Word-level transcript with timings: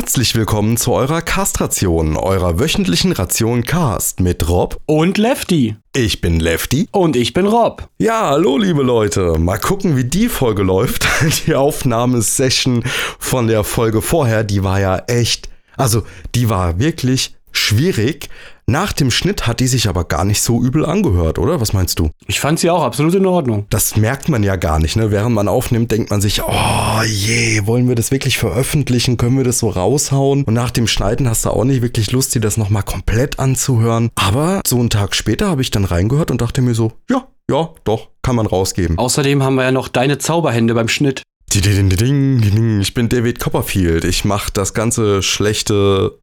Herzlich 0.00 0.34
willkommen 0.34 0.78
zu 0.78 0.94
eurer 0.94 1.20
Castration, 1.20 2.16
eurer 2.16 2.58
wöchentlichen 2.58 3.12
Ration 3.12 3.64
Cast 3.64 4.18
mit 4.18 4.48
Rob. 4.48 4.80
Und 4.86 5.18
Lefty. 5.18 5.76
Ich 5.94 6.22
bin 6.22 6.40
Lefty. 6.40 6.88
Und 6.90 7.16
ich 7.16 7.34
bin 7.34 7.46
Rob. 7.46 7.86
Ja, 7.98 8.30
hallo 8.30 8.56
liebe 8.56 8.82
Leute. 8.82 9.38
Mal 9.38 9.58
gucken, 9.58 9.98
wie 9.98 10.04
die 10.04 10.30
Folge 10.30 10.62
läuft. 10.62 11.06
Die 11.46 11.54
Aufnahmesession 11.54 12.82
von 13.18 13.46
der 13.46 13.62
Folge 13.62 14.00
vorher, 14.00 14.42
die 14.42 14.64
war 14.64 14.80
ja 14.80 15.02
echt, 15.06 15.50
also 15.76 16.02
die 16.34 16.48
war 16.48 16.78
wirklich 16.78 17.36
schwierig. 17.52 18.30
Nach 18.70 18.92
dem 18.92 19.10
Schnitt 19.10 19.48
hat 19.48 19.58
die 19.58 19.66
sich 19.66 19.88
aber 19.88 20.04
gar 20.04 20.24
nicht 20.24 20.40
so 20.42 20.62
übel 20.62 20.86
angehört, 20.86 21.40
oder? 21.40 21.60
Was 21.60 21.72
meinst 21.72 21.98
du? 21.98 22.10
Ich 22.28 22.38
fand 22.38 22.60
sie 22.60 22.70
auch 22.70 22.84
absolut 22.84 23.16
in 23.16 23.26
Ordnung. 23.26 23.66
Das 23.68 23.96
merkt 23.96 24.28
man 24.28 24.44
ja 24.44 24.54
gar 24.54 24.78
nicht, 24.78 24.94
ne? 24.94 25.10
Während 25.10 25.34
man 25.34 25.48
aufnimmt, 25.48 25.90
denkt 25.90 26.10
man 26.10 26.20
sich, 26.20 26.40
oh 26.44 27.02
je, 27.04 27.66
wollen 27.66 27.88
wir 27.88 27.96
das 27.96 28.12
wirklich 28.12 28.38
veröffentlichen? 28.38 29.16
Können 29.16 29.36
wir 29.36 29.42
das 29.42 29.58
so 29.58 29.70
raushauen? 29.70 30.44
Und 30.44 30.54
nach 30.54 30.70
dem 30.70 30.86
Schneiden 30.86 31.28
hast 31.28 31.46
du 31.46 31.50
auch 31.50 31.64
nicht 31.64 31.82
wirklich 31.82 32.12
Lust, 32.12 32.32
dir 32.32 32.40
das 32.40 32.56
nochmal 32.56 32.84
komplett 32.84 33.40
anzuhören. 33.40 34.10
Aber 34.14 34.60
so 34.64 34.78
einen 34.78 34.88
Tag 34.88 35.16
später 35.16 35.48
habe 35.48 35.62
ich 35.62 35.72
dann 35.72 35.84
reingehört 35.84 36.30
und 36.30 36.40
dachte 36.40 36.62
mir 36.62 36.76
so, 36.76 36.92
ja, 37.10 37.26
ja, 37.50 37.70
doch, 37.82 38.10
kann 38.22 38.36
man 38.36 38.46
rausgeben. 38.46 38.98
Außerdem 38.98 39.42
haben 39.42 39.56
wir 39.56 39.64
ja 39.64 39.72
noch 39.72 39.88
deine 39.88 40.18
Zauberhände 40.18 40.74
beim 40.74 40.86
Schnitt. 40.86 41.24
Ich 41.52 42.94
bin 42.94 43.08
David 43.08 43.40
Copperfield. 43.40 44.04
Ich 44.04 44.24
mache 44.24 44.52
das 44.52 44.74
ganze 44.74 45.24
schlechte 45.24 46.20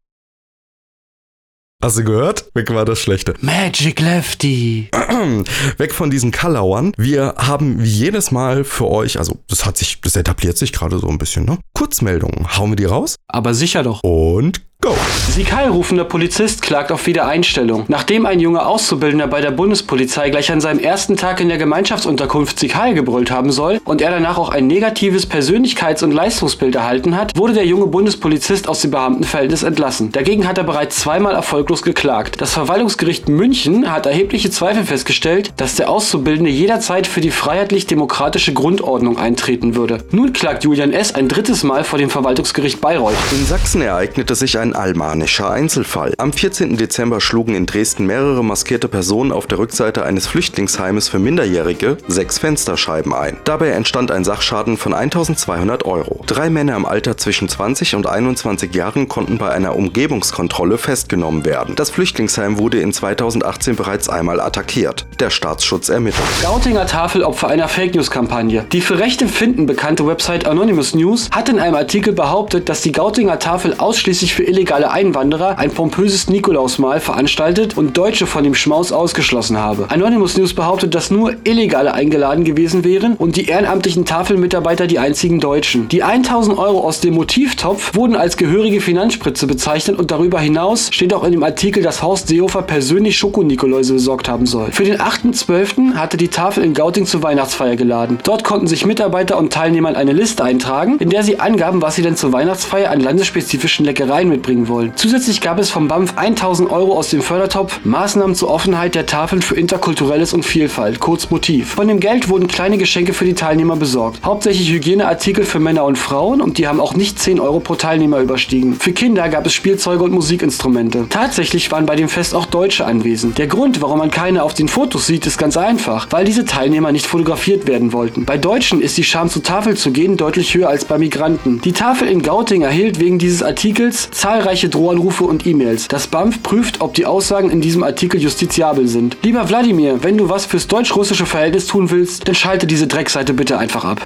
Hast 1.83 1.95
du 1.99 2.03
gehört? 2.03 2.49
Weg 2.55 2.73
war 2.73 2.85
das 2.85 2.99
Schlechte. 2.99 3.35
Magic 3.39 3.99
Lefty. 3.99 4.89
Weg 5.77 5.93
von 5.93 6.09
diesen 6.09 6.31
Kalauern. 6.31 6.91
Wir 6.97 7.35
haben 7.37 7.83
wie 7.83 7.87
jedes 7.87 8.31
Mal 8.31 8.63
für 8.63 8.87
euch, 8.87 9.19
also 9.19 9.37
das 9.47 9.63
hat 9.63 9.77
sich, 9.77 10.01
das 10.01 10.15
etabliert 10.15 10.57
sich 10.57 10.73
gerade 10.73 10.97
so 10.97 11.07
ein 11.07 11.19
bisschen, 11.19 11.45
ne? 11.45 11.59
Kurzmeldungen. 11.75 12.57
Hauen 12.57 12.71
wir 12.71 12.75
die 12.77 12.85
raus? 12.85 13.15
Aber 13.27 13.53
sicher 13.53 13.83
doch. 13.83 14.01
Und 14.03 14.61
Go. 14.79 14.95
Sikal 15.37 15.69
rufender 15.69 16.03
Polizist 16.03 16.61
klagt 16.61 16.91
auf 16.91 17.07
Wiedereinstellung. 17.07 17.85
Nachdem 17.87 18.27
ein 18.27 18.39
junger 18.39 18.67
Auszubildender 18.67 19.27
bei 19.27 19.41
der 19.41 19.49
Bundespolizei 19.49 20.29
gleich 20.29 20.51
an 20.51 20.61
seinem 20.61 20.79
ersten 20.79 21.17
Tag 21.17 21.39
in 21.41 21.49
der 21.49 21.57
Gemeinschaftsunterkunft 21.57 22.59
Sikal 22.59 22.93
gebrüllt 22.93 23.31
haben 23.31 23.51
soll 23.51 23.79
und 23.85 24.01
er 24.01 24.11
danach 24.11 24.37
auch 24.37 24.49
ein 24.49 24.67
negatives 24.67 25.29
Persönlichkeits- 25.29 26.03
und 26.03 26.11
Leistungsbild 26.11 26.75
erhalten 26.75 27.15
hat, 27.17 27.35
wurde 27.35 27.53
der 27.53 27.65
junge 27.65 27.87
Bundespolizist 27.87 28.67
aus 28.67 28.81
dem 28.81 28.91
Beamtenverhältnis 28.91 29.63
entlassen. 29.63 30.11
Dagegen 30.11 30.47
hat 30.47 30.57
er 30.59 30.63
bereits 30.63 30.97
zweimal 30.97 31.33
erfolglos 31.33 31.81
geklagt. 31.81 32.39
Das 32.39 32.53
Verwaltungsgericht 32.53 33.29
München 33.29 33.91
hat 33.91 34.05
erhebliche 34.05 34.51
Zweifel 34.51 34.85
festgestellt, 34.85 35.53
dass 35.57 35.75
der 35.75 35.89
Auszubildende 35.89 36.51
jederzeit 36.51 37.05
für 37.05 37.21
die 37.21 37.31
freiheitlich-demokratische 37.31 38.53
Grundordnung 38.53 39.17
eintreten 39.17 39.75
würde. 39.75 39.99
Nun 40.11 40.33
klagt 40.33 40.63
Julian 40.63 40.93
S. 40.93 41.15
ein 41.15 41.27
drittes 41.27 41.63
Mal 41.63 41.83
vor 41.83 41.99
dem 41.99 42.09
Verwaltungsgericht 42.09 42.79
Bayreuth. 42.79 43.15
In 43.31 43.45
Sachsen 43.45 43.81
ereignete 43.81 44.35
sich 44.35 44.57
ein 44.57 44.66
ein 44.67 44.75
almanischer 44.75 45.49
Einzelfall. 45.49 46.13
Am 46.17 46.33
14. 46.33 46.77
Dezember 46.77 47.21
schlugen 47.21 47.55
in 47.55 47.65
Dresden 47.65 48.05
mehrere 48.05 48.43
maskierte 48.43 48.87
Personen 48.87 49.31
auf 49.31 49.47
der 49.47 49.59
Rückseite 49.59 50.03
eines 50.03 50.27
Flüchtlingsheimes 50.27 51.09
für 51.09 51.19
Minderjährige 51.19 51.97
sechs 52.07 52.37
Fensterscheiben 52.37 53.13
ein. 53.13 53.37
Dabei 53.45 53.69
entstand 53.69 54.11
ein 54.11 54.23
Sachschaden 54.23 54.77
von 54.77 54.93
1200 54.93 55.85
Euro. 55.85 56.23
Drei 56.27 56.49
Männer 56.49 56.75
im 56.75 56.85
Alter 56.85 57.17
zwischen 57.17 57.47
20 57.47 57.95
und 57.95 58.07
21 58.07 58.73
Jahren 58.73 59.07
konnten 59.07 59.37
bei 59.37 59.49
einer 59.49 59.75
Umgebungskontrolle 59.75 60.77
festgenommen 60.77 61.45
werden. 61.45 61.75
Das 61.75 61.89
Flüchtlingsheim 61.89 62.57
wurde 62.57 62.79
in 62.79 62.91
2018 62.91 63.75
bereits 63.75 64.09
einmal 64.09 64.39
attackiert. 64.39 65.05
Der 65.19 65.29
Staatsschutz 65.29 65.89
ermittelt. 65.89 66.27
Gautinger 66.41 66.85
Tafelopfer 66.85 67.47
einer 67.47 67.67
Fake 67.67 67.95
News 67.95 68.11
Kampagne. 68.11 68.65
Die 68.71 68.81
für 68.81 68.99
Rechte 68.99 69.27
finden 69.27 69.65
bekannte 69.65 70.05
Website 70.05 70.45
Anonymous 70.45 70.93
News 70.93 71.29
hat 71.31 71.49
in 71.49 71.59
einem 71.59 71.75
Artikel 71.75 72.13
behauptet, 72.13 72.69
dass 72.69 72.81
die 72.81 72.91
Gautinger 72.91 73.39
Tafel 73.39 73.75
ausschließlich 73.77 74.33
für 74.33 74.43
illegale 74.57 74.89
Einwanderer 74.89 75.59
ein 75.59 75.69
pompöses 75.69 76.29
Nikolausmahl 76.29 76.99
veranstaltet 76.99 77.77
und 77.77 77.95
Deutsche 77.95 78.25
von 78.25 78.43
dem 78.43 78.55
Schmaus 78.55 78.91
ausgeschlossen 78.91 79.59
habe. 79.59 79.85
Anonymous 79.89 80.35
News 80.35 80.55
behauptet, 80.55 80.95
dass 80.95 81.11
nur 81.11 81.35
Illegale 81.43 81.93
eingeladen 81.93 82.43
gewesen 82.43 82.83
wären 82.83 83.13
und 83.17 83.35
die 83.35 83.45
ehrenamtlichen 83.45 84.05
Tafelmitarbeiter 84.05 84.87
die 84.87 84.97
einzigen 84.97 85.39
Deutschen. 85.39 85.89
Die 85.89 86.01
1000 86.01 86.57
Euro 86.57 86.79
aus 86.79 87.01
dem 87.01 87.13
Motivtopf 87.13 87.93
wurden 87.93 88.15
als 88.15 88.35
gehörige 88.35 88.81
Finanzspritze 88.81 89.45
bezeichnet 89.45 89.99
und 89.99 90.09
darüber 90.09 90.39
hinaus 90.39 90.89
steht 90.91 91.13
auch 91.13 91.23
in 91.23 91.33
dem 91.33 91.43
Artikel, 91.43 91.83
dass 91.83 92.01
Horst 92.01 92.27
Seehofer 92.27 92.63
persönlich 92.63 93.15
Schokonikoläuse 93.15 93.93
besorgt 93.93 94.27
haben 94.27 94.47
soll. 94.47 94.71
Für 94.71 94.85
den 94.85 94.97
8.12. 94.97 95.93
hatte 95.93 96.17
die 96.17 96.29
Tafel 96.29 96.63
in 96.63 96.73
Gauting 96.73 97.05
zur 97.05 97.21
Weihnachtsfeier 97.21 97.75
geladen. 97.75 98.17
Dort 98.23 98.43
konnten 98.43 98.65
sich 98.65 98.87
Mitarbeiter 98.87 99.37
und 99.37 99.53
Teilnehmer 99.53 99.89
in 99.89 99.95
eine 99.95 100.13
Liste 100.13 100.43
eintragen, 100.43 100.97
in 100.97 101.11
der 101.11 101.21
sie 101.21 101.39
angaben, 101.39 101.83
was 101.83 101.95
sie 101.95 102.01
denn 102.01 102.15
zur 102.15 102.33
Weihnachtsfeier 102.33 102.89
an 102.89 103.01
landesspezifischen 103.01 103.85
Leckereien 103.85 104.29
mitbringen 104.29 104.46
bringen 104.47 104.69
wollen. 104.69 104.93
Zusätzlich 104.95 105.41
gab 105.41 105.59
es 105.59 105.69
vom 105.69 105.89
BAMF 105.89 106.13
1000 106.15 106.71
Euro 106.71 106.97
aus 106.97 107.09
dem 107.09 107.21
Fördertopf 107.21 107.81
Maßnahmen 107.83 108.33
zur 108.33 108.49
Offenheit 108.49 108.95
der 108.95 109.05
Tafeln 109.05 109.41
für 109.41 109.55
Interkulturelles 109.55 110.33
und 110.33 110.43
Vielfalt, 110.43 111.01
kurz 111.01 111.29
Motiv. 111.29 111.71
Von 111.71 111.89
dem 111.89 111.99
Geld 111.99 112.29
wurden 112.29 112.47
kleine 112.47 112.77
Geschenke 112.77 113.13
für 113.13 113.25
die 113.25 113.33
Teilnehmer 113.33 113.75
besorgt. 113.75 114.23
Hauptsächlich 114.23 114.71
Hygieneartikel 114.71 115.43
für 115.43 115.59
Männer 115.59 115.83
und 115.83 115.97
Frauen 115.97 116.39
und 116.39 116.57
die 116.57 116.67
haben 116.67 116.79
auch 116.79 116.95
nicht 116.95 117.19
10 117.19 117.41
Euro 117.41 117.59
pro 117.59 117.75
Teilnehmer 117.75 118.19
überstiegen. 118.21 118.75
Für 118.75 118.93
Kinder 118.93 119.27
gab 119.27 119.45
es 119.45 119.53
Spielzeuge 119.53 120.05
und 120.05 120.13
Musikinstrumente. 120.13 121.07
Tatsächlich 121.09 121.69
waren 121.69 121.85
bei 121.85 121.97
dem 121.97 122.07
Fest 122.07 122.33
auch 122.33 122.45
Deutsche 122.45 122.85
anwesend. 122.85 123.37
Der 123.37 123.47
Grund, 123.47 123.81
warum 123.81 123.99
man 123.99 124.11
keine 124.11 124.43
auf 124.43 124.53
den 124.53 124.69
Fotos 124.69 125.07
sieht, 125.07 125.27
ist 125.27 125.37
ganz 125.37 125.57
einfach, 125.57 126.07
weil 126.09 126.23
diese 126.23 126.45
Teilnehmer 126.45 126.93
nicht 126.93 127.05
fotografiert 127.05 127.67
werden 127.67 127.91
wollten. 127.91 128.23
Bei 128.23 128.37
Deutschen 128.37 128.79
ist 128.79 128.97
die 128.97 129.03
Scham 129.03 129.29
zur 129.29 129.43
Tafel 129.43 129.75
zu 129.75 129.91
gehen 129.91 130.15
deutlich 130.15 130.55
höher 130.55 130.69
als 130.69 130.85
bei 130.85 130.97
Migranten. 130.97 131.59
Die 131.65 131.73
Tafel 131.73 132.07
in 132.07 132.21
Gauting 132.21 132.61
erhielt 132.61 133.01
wegen 133.01 133.19
dieses 133.19 133.43
Artikels 133.43 134.09
zahlreiche 134.11 134.36
zahlreiche 134.37 134.69
Drohanrufe 134.69 135.23
und 135.23 135.47
E-Mails. 135.47 135.87
Das 135.87 136.05
BAMF 136.05 136.43
prüft, 136.43 136.81
ob 136.81 136.93
die 136.93 137.07
Aussagen 137.07 137.49
in 137.49 137.59
diesem 137.59 137.81
Artikel 137.81 138.21
justiziabel 138.21 138.87
sind. 138.87 139.17
Lieber 139.23 139.49
Wladimir, 139.49 140.03
wenn 140.03 140.15
du 140.15 140.29
was 140.29 140.45
fürs 140.45 140.67
deutsch-russische 140.67 141.25
Verhältnis 141.25 141.65
tun 141.65 141.89
willst, 141.89 142.27
dann 142.27 142.35
schalte 142.35 142.67
diese 142.67 142.85
Dreckseite 142.85 143.33
bitte 143.33 143.57
einfach 143.57 143.83
ab. 143.83 144.05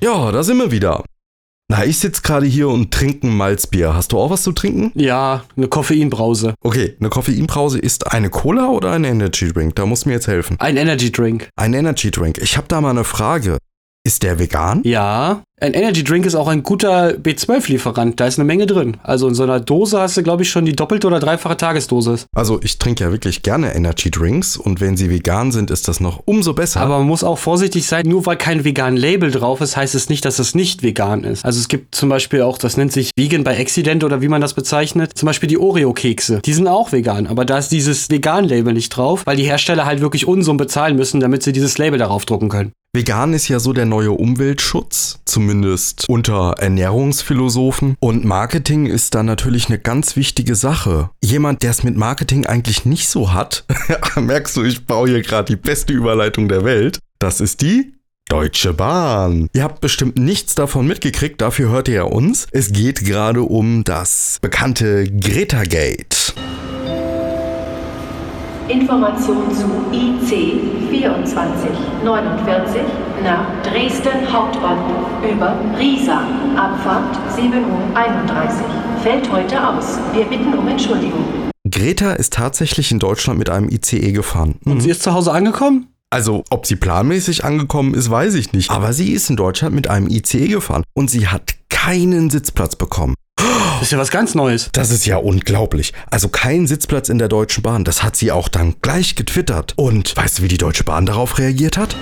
Ja, 0.00 0.32
da 0.32 0.42
sind 0.42 0.56
wir 0.56 0.70
wieder. 0.70 1.04
Na, 1.68 1.84
ich 1.84 1.98
sitze 1.98 2.22
gerade 2.22 2.46
hier 2.46 2.68
und 2.68 2.90
trinke 2.90 3.26
ein 3.26 3.36
Malzbier. 3.36 3.94
Hast 3.94 4.12
du 4.12 4.18
auch 4.18 4.30
was 4.30 4.44
zu 4.44 4.52
trinken? 4.52 4.92
Ja, 4.94 5.44
eine 5.58 5.68
Koffeinbrause. 5.68 6.54
Okay, 6.62 6.96
eine 6.98 7.10
Koffeinbrause 7.10 7.78
ist 7.78 8.10
eine 8.12 8.30
Cola 8.30 8.68
oder 8.68 8.92
ein 8.92 9.04
Energy 9.04 9.52
Drink? 9.52 9.74
Da 9.76 9.84
musst 9.84 10.06
du 10.06 10.08
mir 10.08 10.14
jetzt 10.14 10.26
helfen. 10.26 10.56
Ein 10.58 10.78
Energy 10.78 11.12
Drink. 11.12 11.50
Ein 11.56 11.74
Energy 11.74 12.10
Drink. 12.10 12.38
Ich 12.38 12.56
habe 12.56 12.66
da 12.66 12.80
mal 12.80 12.90
eine 12.90 13.04
Frage. 13.04 13.58
Ist 14.04 14.22
der 14.22 14.38
vegan? 14.38 14.80
Ja. 14.84 15.42
Ein 15.62 15.74
Energy 15.74 16.02
Drink 16.02 16.26
ist 16.26 16.34
auch 16.34 16.48
ein 16.48 16.64
guter 16.64 17.10
B12-Lieferant. 17.10 18.18
Da 18.18 18.26
ist 18.26 18.36
eine 18.36 18.44
Menge 18.44 18.66
drin. 18.66 18.96
Also 19.04 19.28
in 19.28 19.36
so 19.36 19.44
einer 19.44 19.60
Dose 19.60 20.00
hast 20.00 20.16
du, 20.16 20.24
glaube 20.24 20.42
ich, 20.42 20.50
schon 20.50 20.64
die 20.64 20.74
doppelte 20.74 21.06
oder 21.06 21.20
dreifache 21.20 21.56
Tagesdosis. 21.56 22.26
Also 22.34 22.58
ich 22.64 22.78
trinke 22.78 23.04
ja 23.04 23.12
wirklich 23.12 23.44
gerne 23.44 23.72
Energy 23.72 24.10
Drinks 24.10 24.56
und 24.56 24.80
wenn 24.80 24.96
sie 24.96 25.08
vegan 25.08 25.52
sind, 25.52 25.70
ist 25.70 25.86
das 25.86 26.00
noch 26.00 26.20
umso 26.24 26.52
besser. 26.52 26.80
Aber 26.80 26.98
man 26.98 27.06
muss 27.06 27.22
auch 27.22 27.38
vorsichtig 27.38 27.86
sein, 27.86 28.08
nur 28.08 28.26
weil 28.26 28.38
kein 28.38 28.64
vegan 28.64 28.96
Label 28.96 29.30
drauf 29.30 29.60
ist, 29.60 29.76
heißt 29.76 29.94
es 29.94 30.08
nicht, 30.08 30.24
dass 30.24 30.40
es 30.40 30.56
nicht 30.56 30.82
vegan 30.82 31.22
ist. 31.22 31.44
Also 31.44 31.60
es 31.60 31.68
gibt 31.68 31.94
zum 31.94 32.08
Beispiel 32.08 32.42
auch, 32.42 32.58
das 32.58 32.76
nennt 32.76 32.90
sich 32.90 33.12
Vegan 33.16 33.44
by 33.44 33.50
Accident 33.50 34.02
oder 34.02 34.20
wie 34.20 34.26
man 34.26 34.40
das 34.40 34.54
bezeichnet, 34.54 35.12
zum 35.14 35.28
Beispiel 35.28 35.48
die 35.48 35.58
Oreo-Kekse. 35.58 36.40
Die 36.44 36.54
sind 36.54 36.66
auch 36.66 36.90
vegan, 36.90 37.28
aber 37.28 37.44
da 37.44 37.58
ist 37.58 37.68
dieses 37.68 38.10
Vegan-Label 38.10 38.74
nicht 38.74 38.88
drauf, 38.88 39.22
weil 39.26 39.36
die 39.36 39.44
Hersteller 39.44 39.86
halt 39.86 40.00
wirklich 40.00 40.26
Unsummen 40.26 40.58
bezahlen 40.58 40.96
müssen, 40.96 41.20
damit 41.20 41.44
sie 41.44 41.52
dieses 41.52 41.78
Label 41.78 42.00
darauf 42.00 42.24
drucken 42.24 42.48
können. 42.48 42.72
Vegan 42.94 43.32
ist 43.32 43.48
ja 43.48 43.58
so 43.58 43.72
der 43.72 43.86
neue 43.86 44.10
Umweltschutz, 44.10 45.20
zumindest 45.24 45.51
unter 46.08 46.54
Ernährungsphilosophen. 46.58 47.96
Und 48.00 48.24
Marketing 48.24 48.86
ist 48.86 49.14
da 49.14 49.22
natürlich 49.22 49.68
eine 49.68 49.78
ganz 49.78 50.16
wichtige 50.16 50.54
Sache. 50.54 51.10
Jemand, 51.22 51.62
der 51.62 51.70
es 51.70 51.82
mit 51.82 51.96
Marketing 51.96 52.46
eigentlich 52.46 52.84
nicht 52.84 53.08
so 53.08 53.32
hat, 53.32 53.64
merkst 54.16 54.56
du, 54.56 54.62
ich 54.62 54.86
baue 54.86 55.08
hier 55.08 55.22
gerade 55.22 55.52
die 55.52 55.56
beste 55.56 55.92
Überleitung 55.92 56.48
der 56.48 56.64
Welt. 56.64 56.98
Das 57.18 57.40
ist 57.40 57.60
die 57.60 57.92
Deutsche 58.28 58.72
Bahn. 58.72 59.48
Ihr 59.52 59.62
habt 59.62 59.80
bestimmt 59.80 60.16
nichts 60.16 60.54
davon 60.54 60.86
mitgekriegt, 60.86 61.40
dafür 61.40 61.68
hört 61.68 61.88
ihr 61.88 61.94
ja 61.94 62.02
uns. 62.04 62.46
Es 62.50 62.72
geht 62.72 63.04
gerade 63.04 63.42
um 63.42 63.84
das 63.84 64.38
bekannte 64.40 65.04
Greta 65.04 65.64
Gate. 65.64 66.34
Information 68.72 69.54
zu 69.54 69.66
IC 69.92 70.88
2449 70.88 72.82
nach 73.22 73.62
Dresden 73.62 74.32
Hauptbahnhof 74.32 75.06
über 75.30 75.54
Riesa. 75.78 76.26
Abfahrt 76.56 77.18
7.31 77.36 77.52
Uhr. 77.60 79.02
Fällt 79.02 79.30
heute 79.30 79.68
aus. 79.68 79.98
Wir 80.14 80.24
bitten 80.24 80.54
um 80.54 80.66
Entschuldigung. 80.68 81.24
Greta 81.70 82.12
ist 82.12 82.32
tatsächlich 82.32 82.90
in 82.90 82.98
Deutschland 82.98 83.38
mit 83.38 83.50
einem 83.50 83.68
ICE 83.68 84.12
gefahren. 84.12 84.54
Und 84.64 84.80
sie 84.80 84.90
ist 84.90 85.02
zu 85.02 85.12
Hause 85.12 85.32
angekommen? 85.32 85.88
Also, 86.10 86.42
ob 86.50 86.66
sie 86.66 86.76
planmäßig 86.76 87.44
angekommen 87.44 87.94
ist, 87.94 88.10
weiß 88.10 88.34
ich 88.34 88.52
nicht. 88.52 88.70
Aber 88.70 88.92
sie 88.92 89.12
ist 89.12 89.28
in 89.30 89.36
Deutschland 89.36 89.74
mit 89.74 89.88
einem 89.88 90.08
ICE 90.08 90.48
gefahren 90.48 90.82
und 90.94 91.10
sie 91.10 91.28
hat 91.28 91.54
keinen 91.68 92.30
Sitzplatz 92.30 92.76
bekommen. 92.76 93.14
Das 93.42 93.82
ist 93.82 93.92
ja 93.92 93.98
was 93.98 94.10
ganz 94.10 94.34
Neues. 94.34 94.70
Das 94.72 94.90
ist 94.90 95.06
ja 95.06 95.16
unglaublich. 95.16 95.92
Also 96.10 96.28
kein 96.28 96.66
Sitzplatz 96.66 97.08
in 97.08 97.18
der 97.18 97.28
Deutschen 97.28 97.62
Bahn. 97.62 97.84
Das 97.84 98.02
hat 98.02 98.16
sie 98.16 98.30
auch 98.30 98.48
dann 98.48 98.76
gleich 98.80 99.16
getwittert. 99.16 99.74
Und 99.76 100.16
weißt 100.16 100.38
du, 100.38 100.42
wie 100.44 100.48
die 100.48 100.58
Deutsche 100.58 100.84
Bahn 100.84 101.06
darauf 101.06 101.38
reagiert 101.38 101.76
hat? 101.76 101.96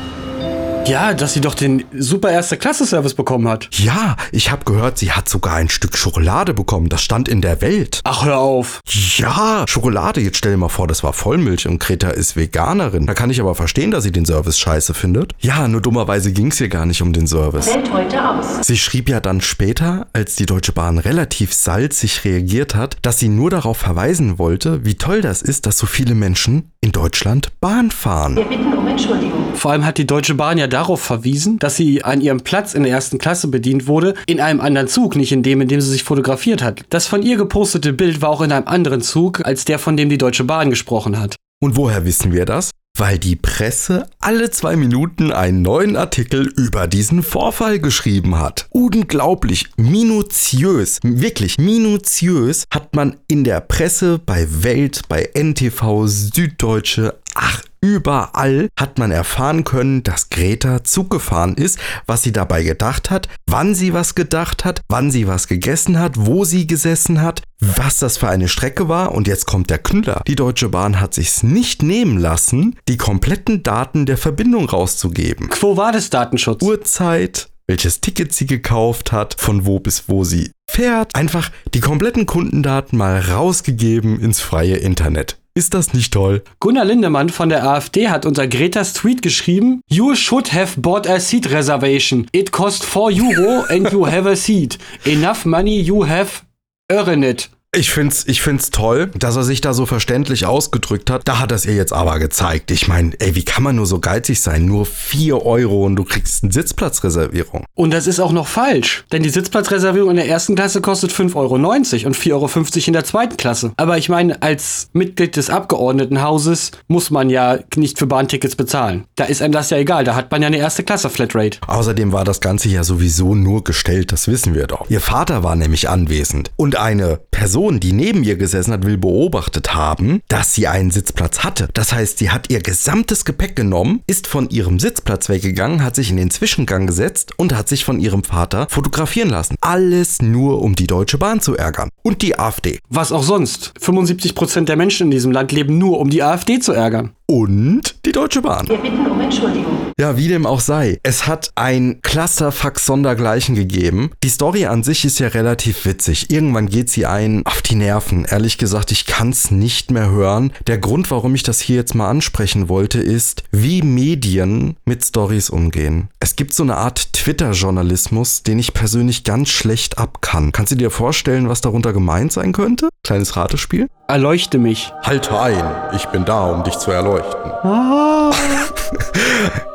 Ja, 0.87 1.15
dass 1.15 1.35
sie 1.35 1.41
doch 1.41 1.55
den 1.55 1.85
super 1.97 2.33
erste 2.33 2.57
Klasse-Service 2.57 3.15
bekommen 3.15 3.47
hat. 3.47 3.69
Ja, 3.73 4.17
ich 4.33 4.51
habe 4.51 4.65
gehört, 4.65 4.99
sie 4.99 5.13
hat 5.13 5.29
sogar 5.29 5.55
ein 5.55 5.69
Stück 5.69 5.97
Schokolade 5.97 6.53
bekommen. 6.53 6.89
Das 6.89 7.03
stand 7.03 7.29
in 7.29 7.41
der 7.41 7.61
Welt. 7.61 8.01
Ach, 8.03 8.25
hör 8.25 8.39
auf. 8.39 8.81
Ja, 8.89 9.65
Schokolade. 9.69 10.21
Jetzt 10.21 10.39
stell 10.39 10.53
dir 10.53 10.59
mal 10.59 10.69
vor, 10.69 10.89
das 10.89 11.05
war 11.05 11.13
Vollmilch 11.13 11.69
und 11.69 11.79
Greta 11.79 12.11
ist 12.11 12.35
Veganerin. 12.35 13.07
Da 13.07 13.15
kann 13.15 13.31
ich 13.31 13.41
aber 13.41 13.55
verstehen, 13.55 13.93
dass 13.93 14.03
sie 14.03 14.11
den 14.11 14.27
Service 14.27 14.59
scheiße 14.59 14.95
findet. 14.95 15.33
Ja, 15.39 15.69
nur 15.69 15.81
dummerweise 15.81 16.33
ging's 16.33 16.59
hier 16.59 16.69
gar 16.69 16.87
nicht 16.87 17.03
um 17.03 17.13
den 17.13 17.29
Service. 17.29 17.69
Fällt 17.69 17.93
heute 17.93 18.29
aus. 18.29 18.67
Sie 18.67 18.79
schrieb 18.79 19.09
ja 19.09 19.21
dann 19.21 19.41
später, 19.41 20.09
als 20.13 20.35
die 20.35 20.47
Deutsche 20.47 20.73
Bahn 20.73 20.99
relativ 20.99 21.55
salzig 21.55 22.25
reagiert 22.25 22.75
hat, 22.75 22.97
dass 23.03 23.19
sie 23.19 23.29
nur 23.29 23.51
darauf 23.51 23.77
verweisen 23.77 24.39
wollte, 24.39 24.85
wie 24.85 24.97
toll 24.97 25.21
das 25.21 25.43
ist, 25.43 25.67
dass 25.67 25.79
so 25.79 25.87
viele 25.87 26.15
Menschen 26.15 26.70
in 26.83 26.93
Deutschland 26.93 27.53
Bahn 27.61 27.91
fahren. 27.91 28.37
Wir 28.37 28.45
bitten 28.45 28.73
um 28.73 28.87
Entschuldigung. 28.87 29.55
Vor 29.55 29.71
allem 29.71 29.85
hat 29.85 29.99
die 29.99 30.07
Deutsche 30.07 30.35
Bahn 30.35 30.57
ja 30.57 30.67
darauf 30.67 31.01
verwiesen, 31.01 31.59
dass 31.59 31.77
sie 31.77 32.03
an 32.03 32.23
ihrem 32.23 32.41
Platz 32.41 32.73
in 32.75 32.85
der 32.85 32.93
ersten 32.93 33.19
Klasse 33.19 33.49
bedient 33.49 33.87
wurde, 33.87 34.15
in 34.27 34.41
einem 34.41 34.61
anderen 34.61 34.89
Zug, 34.89 35.15
nicht 35.15 35.31
in 35.31 35.43
dem, 35.43 35.61
in 35.61 35.69
dem 35.69 35.81
sie 35.81 35.91
sich 35.91 36.05
fotografiert 36.05 36.63
hat. 36.63 36.85
Das 36.89 37.07
von 37.07 37.23
ihr 37.23 37.37
gepostete 37.37 37.93
Bild 37.93 38.23
war 38.23 38.31
auch 38.31 38.41
in 38.41 38.51
einem 38.51 38.67
anderen 38.67 39.03
Zug, 39.03 39.45
als 39.45 39.67
der, 39.67 39.79
von 39.79 39.97
dem 39.97 40.09
die 40.09 40.19
Deutsche 40.19 40.45
Bahn 40.45 40.71
gesprochen 40.71 41.21
hat. 41.21 41.37
Und 41.63 41.77
woher 41.77 42.07
wissen 42.07 42.33
wir 42.33 42.47
das? 42.47 42.71
Weil 43.01 43.19
die 43.19 43.37
Presse 43.37 44.07
alle 44.21 44.51
zwei 44.51 44.77
Minuten 44.77 45.33
einen 45.33 45.63
neuen 45.63 45.97
Artikel 45.97 46.53
über 46.59 46.87
diesen 46.87 47.23
Vorfall 47.23 47.79
geschrieben 47.79 48.39
hat. 48.39 48.67
Unglaublich, 48.69 49.69
minutiös, 49.79 50.99
wirklich 51.03 51.57
minutiös 51.57 52.67
hat 52.71 52.95
man 52.95 53.17
in 53.27 53.45
der 53.45 53.63
Presse, 53.63 54.19
bei 54.19 54.47
Welt, 54.51 55.01
bei 55.09 55.31
NTV, 55.33 56.09
Süddeutsche, 56.09 57.15
ach, 57.35 57.63
überall 57.81 58.69
hat 58.79 58.99
man 58.99 59.11
erfahren 59.11 59.65
können, 59.65 60.03
dass 60.03 60.29
Greta 60.29 60.85
Zug 60.85 61.11
gefahren 61.11 61.55
ist, 61.55 61.79
was 62.07 62.23
sie 62.23 62.33
dabei 62.33 62.63
gedacht 62.63 63.11
hat, 63.11 63.29
wann 63.47 63.75
sie 63.75 63.95
was 63.95 64.15
gedacht 64.15 64.65
hat, 64.65 64.81
wann 64.89 65.11
sie 65.11 65.27
was 65.27 65.49
gegessen 65.49 65.99
hat, 65.99 66.15
wo 66.17 66.45
sie 66.45 66.67
gesessen 66.67 67.23
hat, 67.23 67.43
was 67.61 67.99
das 67.99 68.19
für 68.19 68.29
eine 68.29 68.49
Strecke 68.49 68.89
war 68.89 69.13
und 69.13 69.29
jetzt 69.29 69.47
kommt 69.47 69.71
der 69.71 69.79
Knüller. 69.79 70.23
Die 70.27 70.37
Deutsche 70.37 70.69
Bahn 70.69 71.01
hat 71.01 71.15
sich's 71.15 71.43
nicht 71.43 71.83
nehmen 71.83 72.19
lassen, 72.19 72.77
die 72.89 72.97
kompletten 72.97 73.63
Daten 73.63 74.07
der 74.07 74.19
Verbindung 74.19 74.69
rauszugeben. 74.69 75.49
Quo 75.49 75.77
war 75.77 75.93
das 75.93 76.11
Datenschutz? 76.11 76.63
Uhrzeit, 76.63 77.49
welches 77.67 78.01
Ticket 78.01 78.33
sie 78.33 78.47
gekauft 78.47 79.13
hat, 79.13 79.37
von 79.39 79.65
wo 79.65 79.79
bis 79.79 80.09
wo 80.09 80.25
sie 80.25 80.51
fährt. 80.71 81.15
Einfach 81.15 81.51
die 81.75 81.81
kompletten 81.81 82.27
Kundendaten 82.27 82.99
mal 82.99 83.21
rausgegeben 83.21 84.21
ins 84.21 84.41
freie 84.41 84.77
Internet. 84.77 85.40
Ist 85.55 85.75
das 85.75 85.93
nicht 85.93 86.13
toll? 86.13 86.45
Gunnar 86.61 86.85
Lindemann 86.85 87.29
von 87.29 87.49
der 87.49 87.65
AfD 87.65 88.09
hat 88.09 88.25
unter 88.25 88.47
Gretas 88.47 88.93
Tweet 88.93 89.21
geschrieben, 89.21 89.81
You 89.89 90.15
should 90.15 90.53
have 90.53 90.81
bought 90.81 91.09
a 91.09 91.19
seat 91.19 91.51
reservation. 91.51 92.29
It 92.33 92.53
cost 92.53 92.85
4 92.85 93.11
Euro 93.11 93.65
and 93.69 93.91
you 93.91 94.07
have 94.07 94.29
a 94.29 94.37
seat. 94.37 94.79
Enough 95.05 95.45
money 95.45 95.81
you 95.81 96.07
have 96.07 96.43
earned 96.89 97.25
it. 97.25 97.51
Ich 97.73 97.93
find's, 97.93 98.25
ich 98.27 98.43
find's 98.43 98.71
toll, 98.71 99.13
dass 99.17 99.37
er 99.37 99.45
sich 99.45 99.61
da 99.61 99.75
so 99.75 99.87
verständlich 99.87 100.45
ausgedrückt 100.45 101.09
hat. 101.09 101.23
Da 101.29 101.39
hat 101.39 101.53
er 101.53 101.55
es 101.55 101.67
ihr 101.67 101.77
jetzt 101.77 101.93
aber 101.93 102.19
gezeigt. 102.19 102.73
Ich 102.73 102.89
meine, 102.89 103.13
ey, 103.21 103.37
wie 103.37 103.45
kann 103.45 103.63
man 103.63 103.77
nur 103.77 103.87
so 103.87 104.01
geizig 104.01 104.41
sein? 104.41 104.65
Nur 104.65 104.85
4 104.85 105.47
Euro 105.47 105.87
und 105.87 105.95
du 105.95 106.03
kriegst 106.03 106.43
eine 106.43 106.53
Sitzplatzreservierung. 106.53 107.65
Und 107.77 107.93
das 107.93 108.09
ist 108.09 108.19
auch 108.19 108.33
noch 108.33 108.49
falsch, 108.49 109.05
denn 109.13 109.23
die 109.23 109.29
Sitzplatzreservierung 109.29 110.11
in 110.11 110.17
der 110.17 110.29
ersten 110.29 110.57
Klasse 110.57 110.81
kostet 110.81 111.13
5,90 111.13 111.37
Euro 111.37 111.55
und 111.55 112.17
4,50 112.17 112.33
Euro 112.33 112.87
in 112.89 112.93
der 112.93 113.05
zweiten 113.05 113.37
Klasse. 113.37 113.73
Aber 113.77 113.97
ich 113.99 114.09
meine, 114.09 114.43
als 114.43 114.89
Mitglied 114.93 115.37
des 115.37 115.49
Abgeordnetenhauses 115.49 116.73
muss 116.89 117.13
man 117.13 117.31
ja 117.31 117.61
nicht 117.77 118.01
für 118.01 118.09
Bahntickets 118.09 118.57
bezahlen. 118.57 119.05
Da 119.15 119.27
ist 119.27 119.43
einem 119.43 119.53
das 119.53 119.71
ja 119.71 119.77
egal, 119.77 120.03
da 120.03 120.17
hat 120.17 120.33
man 120.33 120.43
ja 120.43 120.49
eine 120.49 120.59
erste 120.59 120.83
Klasse 120.83 121.09
Flatrate. 121.09 121.59
Außerdem 121.69 122.11
war 122.11 122.25
das 122.25 122.41
Ganze 122.41 122.69
ja 122.69 122.83
sowieso 122.83 123.37
nur 123.37 123.63
gestellt, 123.63 124.11
das 124.11 124.27
wissen 124.27 124.57
wir 124.57 124.67
doch. 124.67 124.91
Ihr 124.91 125.01
Vater 125.01 125.45
war 125.45 125.55
nämlich 125.55 125.89
anwesend 125.89 126.51
und 126.57 126.75
eine 126.75 127.21
Person, 127.31 127.60
die 127.69 127.93
neben 127.93 128.25
ihr 128.25 128.37
gesessen 128.37 128.73
hat, 128.73 128.87
will 128.87 128.97
beobachtet 128.97 129.75
haben, 129.75 130.21
dass 130.29 130.55
sie 130.55 130.67
einen 130.67 130.91
Sitzplatz 130.91 131.41
hatte. 131.41 131.69
Das 131.75 131.93
heißt, 131.93 132.19
sie 132.19 132.31
hat 132.31 132.49
ihr 132.49 132.61
gesamtes 132.61 133.27
Gepäck 133.27 133.55
genommen, 133.55 134.01
ist 134.07 134.27
von 134.27 134.49
ihrem 134.49 134.79
Sitzplatz 134.81 135.29
weggegangen, 135.29 135.85
hat 135.85 135.95
sich 135.95 136.11
in 136.11 136.17
den 136.17 136.31
Zwischengang 136.31 136.87
gesetzt 136.87 137.33
und 137.37 137.55
hat 137.55 137.69
sich 137.69 137.85
von 137.85 138.01
ihrem 138.01 138.25
Vater 138.25 138.67
fotografieren 138.71 139.29
lassen. 139.29 139.57
Alles 139.61 140.23
nur, 140.23 140.63
um 140.63 140.75
die 140.75 140.87
Deutsche 140.87 141.19
Bahn 141.19 141.41
zu 141.41 141.55
ärgern. 141.55 141.91
Und 142.03 142.23
die 142.23 142.39
AfD. 142.39 142.79
Was 142.89 143.13
auch 143.13 143.25
sonst. 143.25 143.75
75% 143.79 144.65
der 144.65 144.77
Menschen 144.77 145.09
in 145.09 145.11
diesem 145.11 145.33
Land 145.33 145.53
leben 145.53 145.77
nur, 145.77 146.01
um 146.01 146.09
die 146.09 146.23
AfD 146.23 146.61
zu 146.61 146.73
ärgern. 146.73 147.11
Und 147.31 147.95
die 148.05 148.11
Deutsche 148.11 148.43
Bahn. 148.43 148.69
Wir 148.69 148.77
bitten 148.79 149.07
um 149.07 149.21
Entschuldigung. 149.21 149.93
Ja, 150.01 150.17
wie 150.17 150.27
dem 150.27 150.47
auch 150.47 150.59
sei. 150.59 150.99
Es 151.05 151.29
hat 151.29 151.53
ein 151.55 152.01
Clusterfuck 152.03 152.81
sondergleichen 152.81 153.55
gegeben. 153.55 154.11
Die 154.25 154.29
Story 154.29 154.67
an 154.67 154.83
sich 154.83 155.05
ist 155.05 155.21
ja 155.21 155.29
relativ 155.29 155.85
witzig. 155.85 156.33
Irgendwann 156.33 156.67
geht 156.67 156.91
sie 156.91 157.07
ein 157.07 157.47
auf 157.47 157.63
die 157.63 157.77
Nerven. 157.77 158.25
Ehrlich 158.25 158.59
gesagt, 158.59 158.91
ich 158.91 159.07
kann's 159.07 159.53
nicht 159.53 159.93
mehr 159.93 160.11
hören. 160.11 160.53
Der 160.67 160.79
Grund, 160.79 161.09
warum 161.13 161.37
ich 161.37 161.45
das 161.45 161.61
hier 161.61 161.77
jetzt 161.77 161.95
mal 161.95 162.11
ansprechen 162.11 162.69
wollte, 162.69 162.99
ist, 162.99 163.45
wie 163.53 163.83
Medien 163.83 164.75
mit 164.85 165.05
Stories 165.05 165.51
umgehen. 165.51 166.09
Es 166.19 166.35
gibt 166.35 166.53
so 166.53 166.65
eine 166.65 166.79
Art 166.79 167.13
Twitter-Journalismus, 167.13 168.43
den 168.43 168.59
ich 168.59 168.75
persönlich 168.75 169.23
ganz 169.23 169.51
schlecht 169.51 169.99
abkann. 169.99 170.51
Kannst 170.51 170.73
du 170.73 170.77
dir 170.77 170.91
vorstellen, 170.91 171.49
was 171.49 171.61
darunter 171.61 171.93
gemeint 171.93 172.33
sein 172.33 172.51
könnte? 172.53 172.89
Kleines 173.05 173.37
Ratespiel? 173.37 173.87
Erleuchte 174.11 174.59
mich. 174.59 174.93
Halte 175.05 175.41
ein, 175.41 175.95
ich 175.95 176.05
bin 176.07 176.25
da, 176.25 176.47
um 176.47 176.65
dich 176.65 176.77
zu 176.79 176.91
erleuchten. 176.91 177.53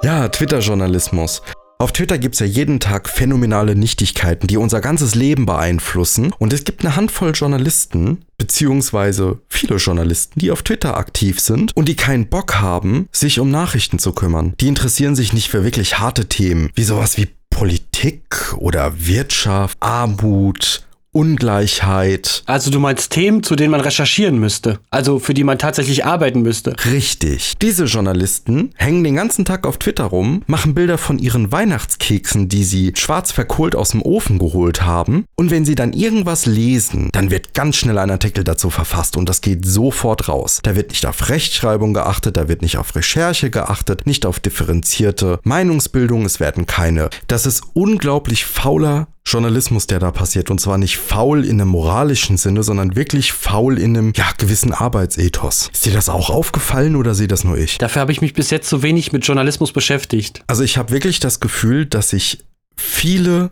ja, 0.04 0.28
Twitter-Journalismus. 0.28 1.42
Auf 1.80 1.94
Twitter 1.94 2.18
gibt 2.18 2.36
es 2.36 2.40
ja 2.42 2.46
jeden 2.46 2.82
Tag 2.82 3.08
phänomenale 3.08 3.78
Nichtigkeiten, 3.78 4.48
die 4.48 4.58
unser 4.58 4.82
ganzes 4.82 5.16
Leben 5.16 5.46
beeinflussen. 5.46 6.34
Und 6.38 6.52
es 6.52 6.66
gibt 6.66 6.84
eine 6.84 6.98
Handvoll 6.98 7.32
Journalisten, 7.34 8.26
beziehungsweise 8.38 9.40
viele 9.48 9.78
Journalisten, 9.78 10.38
die 10.38 10.52
auf 10.52 10.64
Twitter 10.64 10.98
aktiv 10.98 11.40
sind 11.40 11.72
und 11.74 11.88
die 11.88 11.96
keinen 11.96 12.28
Bock 12.28 12.56
haben, 12.56 13.08
sich 13.14 13.40
um 13.40 13.50
Nachrichten 13.50 14.00
zu 14.00 14.12
kümmern. 14.12 14.54
Die 14.60 14.68
interessieren 14.68 15.16
sich 15.16 15.32
nicht 15.32 15.48
für 15.48 15.64
wirklich 15.64 16.00
harte 16.00 16.26
Themen, 16.26 16.72
wie 16.76 16.84
sowas 16.84 17.16
wie 17.16 17.30
Politik 17.50 18.54
oder 18.58 18.92
Wirtschaft, 18.98 19.78
Armut, 19.80 20.85
Ungleichheit. 21.16 22.44
Also 22.46 22.70
du 22.70 22.80
meinst 22.82 23.12
Themen, 23.12 23.42
zu 23.42 23.56
denen 23.56 23.72
man 23.72 23.80
recherchieren 23.80 24.38
müsste. 24.38 24.80
Also 24.90 25.18
für 25.18 25.34
die 25.34 25.46
man 25.46 25.58
tatsächlich 25.58 26.04
arbeiten 26.04 26.42
müsste. 26.42 26.76
Richtig. 26.92 27.54
Diese 27.62 27.86
Journalisten 27.86 28.72
hängen 28.76 29.06
den 29.06 29.16
ganzen 29.16 29.46
Tag 29.46 29.66
auf 29.66 29.78
Twitter 29.78 30.04
rum, 30.04 30.44
machen 30.46 30.74
Bilder 30.74 30.98
von 30.98 31.18
ihren 31.18 31.54
Weihnachtskeksen, 31.54 32.50
die 32.50 32.66
sie 32.66 32.92
schwarz 32.98 33.32
verkohlt 33.32 33.78
aus 33.78 33.92
dem 33.92 34.02
Ofen 34.02 34.40
geholt 34.40 34.82
haben. 34.82 35.24
Und 35.36 35.52
wenn 35.52 35.64
sie 35.64 35.76
dann 35.76 35.94
irgendwas 35.94 36.46
lesen, 36.46 37.10
dann 37.14 37.32
wird 37.32 37.54
ganz 37.54 37.78
schnell 37.78 37.98
ein 37.98 38.12
Artikel 38.12 38.44
dazu 38.44 38.70
verfasst 38.70 39.16
und 39.16 39.30
das 39.30 39.40
geht 39.40 39.66
sofort 39.66 40.28
raus. 40.28 40.60
Da 40.64 40.76
wird 40.76 40.90
nicht 40.90 41.06
auf 41.06 41.30
Rechtschreibung 41.30 41.94
geachtet, 41.94 42.36
da 42.36 42.50
wird 42.50 42.62
nicht 42.62 42.78
auf 42.78 42.94
Recherche 42.94 43.50
geachtet, 43.50 44.06
nicht 44.06 44.26
auf 44.26 44.42
differenzierte 44.42 45.40
Meinungsbildung, 45.44 46.26
es 46.26 46.42
werden 46.42 46.66
keine. 46.66 47.10
Das 47.28 47.46
ist 47.46 47.64
unglaublich 47.74 48.44
fauler 48.44 49.08
Journalismus, 49.28 49.88
der 49.88 50.00
da 50.00 50.12
passiert. 50.12 50.52
Und 50.52 50.60
zwar 50.60 50.78
nicht 50.78 50.98
faul 50.98 51.44
in 51.44 51.60
einem 51.60 51.70
moralischen 51.70 52.38
Sinne, 52.38 52.64
sondern 52.64 52.96
wirklich 52.96 53.34
faul 53.34 53.80
in 53.80 53.98
einem, 53.98 54.14
ja, 54.16 54.32
gewissen 54.38 54.72
Arbeitsethos. 54.72 55.70
Ist 55.74 55.86
dir 55.86 55.94
das 55.94 56.10
auch 56.10 56.30
aufgefallen 56.30 56.96
oder 56.96 57.16
sehe 57.16 57.28
das 57.28 57.44
nur 57.44 57.58
ich? 57.58 57.78
Dafür 57.78 58.02
habe 58.02 58.12
ich 58.12 58.22
mich 58.22 58.34
bis 58.34 58.50
jetzt 58.52 58.70
so 58.70 58.84
wenig 58.84 59.12
mit 59.12 59.26
Journalismus 59.26 59.72
beschäftigt. 59.72 60.44
Also 60.48 60.64
ich 60.64 60.78
habe 60.78 60.92
wirklich 60.92 61.20
das 61.20 61.40
Gefühl, 61.40 61.86
dass 61.86 62.12
sich 62.12 62.46
viele 62.78 63.52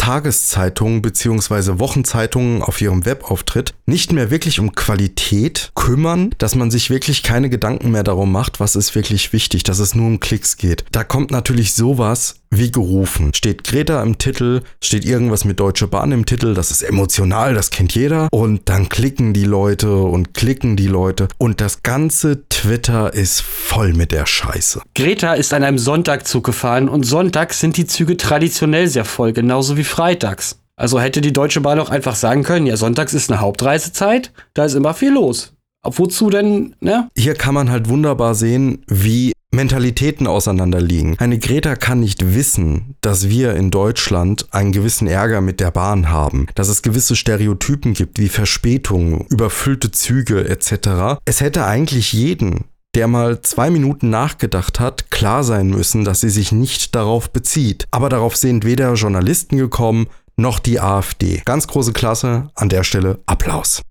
Tageszeitungen 0.00 1.02
beziehungsweise 1.02 1.78
Wochenzeitungen 1.78 2.62
auf 2.62 2.80
ihrem 2.80 3.04
Webauftritt 3.04 3.74
nicht 3.84 4.12
mehr 4.12 4.30
wirklich 4.30 4.58
um 4.58 4.74
Qualität 4.74 5.72
kümmern, 5.74 6.30
dass 6.38 6.54
man 6.54 6.70
sich 6.70 6.88
wirklich 6.88 7.22
keine 7.22 7.50
Gedanken 7.50 7.90
mehr 7.90 8.02
darum 8.02 8.32
macht, 8.32 8.60
was 8.60 8.76
ist 8.76 8.94
wirklich 8.94 9.34
wichtig, 9.34 9.62
dass 9.62 9.78
es 9.78 9.94
nur 9.94 10.06
um 10.06 10.18
Klicks 10.18 10.56
geht. 10.56 10.86
Da 10.90 11.04
kommt 11.04 11.30
natürlich 11.30 11.74
sowas 11.74 12.36
wie 12.50 12.72
gerufen. 12.72 13.32
Steht 13.32 13.62
Greta 13.62 14.02
im 14.02 14.18
Titel, 14.18 14.62
steht 14.82 15.04
irgendwas 15.04 15.44
mit 15.44 15.60
Deutsche 15.60 15.86
Bahn 15.86 16.10
im 16.10 16.26
Titel, 16.26 16.54
das 16.54 16.70
ist 16.70 16.82
emotional, 16.82 17.54
das 17.54 17.70
kennt 17.70 17.94
jeder. 17.94 18.28
Und 18.32 18.68
dann 18.68 18.88
klicken 18.88 19.32
die 19.32 19.44
Leute 19.44 19.94
und 19.94 20.34
klicken 20.34 20.76
die 20.76 20.88
Leute. 20.88 21.28
Und 21.38 21.60
das 21.60 21.82
ganze 21.82 22.48
Twitter 22.48 23.14
ist 23.14 23.40
voll 23.40 23.92
mit 23.92 24.10
der 24.10 24.26
Scheiße. 24.26 24.82
Greta 24.96 25.34
ist 25.34 25.54
an 25.54 25.62
einem 25.62 25.78
Sonntagzug 25.78 26.44
gefahren 26.44 26.88
und 26.88 27.04
sonntags 27.04 27.60
sind 27.60 27.76
die 27.76 27.86
Züge 27.86 28.16
traditionell 28.16 28.88
sehr 28.88 29.04
voll, 29.04 29.32
genauso 29.32 29.76
wie 29.76 29.84
freitags. 29.90 30.58
Also 30.76 30.98
hätte 30.98 31.20
die 31.20 31.32
Deutsche 31.32 31.60
Bahn 31.60 31.78
auch 31.78 31.90
einfach 31.90 32.14
sagen 32.14 32.42
können, 32.42 32.66
ja, 32.66 32.76
sonntags 32.76 33.12
ist 33.12 33.30
eine 33.30 33.40
Hauptreisezeit, 33.40 34.32
da 34.54 34.64
ist 34.64 34.74
immer 34.74 34.94
viel 34.94 35.12
los. 35.12 35.52
Wozu 35.82 36.30
denn, 36.30 36.74
ne? 36.80 37.08
Hier 37.16 37.34
kann 37.34 37.54
man 37.54 37.70
halt 37.70 37.88
wunderbar 37.88 38.34
sehen, 38.34 38.84
wie 38.86 39.32
Mentalitäten 39.52 40.26
auseinanderliegen. 40.26 41.18
Eine 41.18 41.38
Greta 41.38 41.74
kann 41.74 42.00
nicht 42.00 42.34
wissen, 42.34 42.94
dass 43.00 43.28
wir 43.28 43.54
in 43.56 43.70
Deutschland 43.70 44.46
einen 44.52 44.70
gewissen 44.70 45.08
Ärger 45.08 45.40
mit 45.40 45.58
der 45.58 45.72
Bahn 45.72 46.10
haben, 46.10 46.46
dass 46.54 46.68
es 46.68 46.82
gewisse 46.82 47.16
Stereotypen 47.16 47.94
gibt 47.94 48.18
wie 48.20 48.28
Verspätungen, 48.28 49.26
überfüllte 49.28 49.90
Züge 49.90 50.48
etc. 50.48 51.20
Es 51.24 51.40
hätte 51.40 51.64
eigentlich 51.64 52.12
jeden 52.12 52.64
der 52.94 53.06
mal 53.06 53.40
zwei 53.42 53.70
Minuten 53.70 54.10
nachgedacht 54.10 54.80
hat, 54.80 55.10
klar 55.10 55.44
sein 55.44 55.68
müssen, 55.68 56.04
dass 56.04 56.20
sie 56.20 56.30
sich 56.30 56.52
nicht 56.52 56.94
darauf 56.94 57.30
bezieht. 57.30 57.86
Aber 57.90 58.08
darauf 58.08 58.36
sind 58.36 58.64
weder 58.64 58.94
Journalisten 58.94 59.56
gekommen, 59.56 60.08
noch 60.36 60.58
die 60.58 60.80
AfD. 60.80 61.42
Ganz 61.44 61.66
große 61.66 61.92
Klasse, 61.92 62.50
an 62.54 62.68
der 62.68 62.84
Stelle 62.84 63.20
Applaus. 63.26 63.82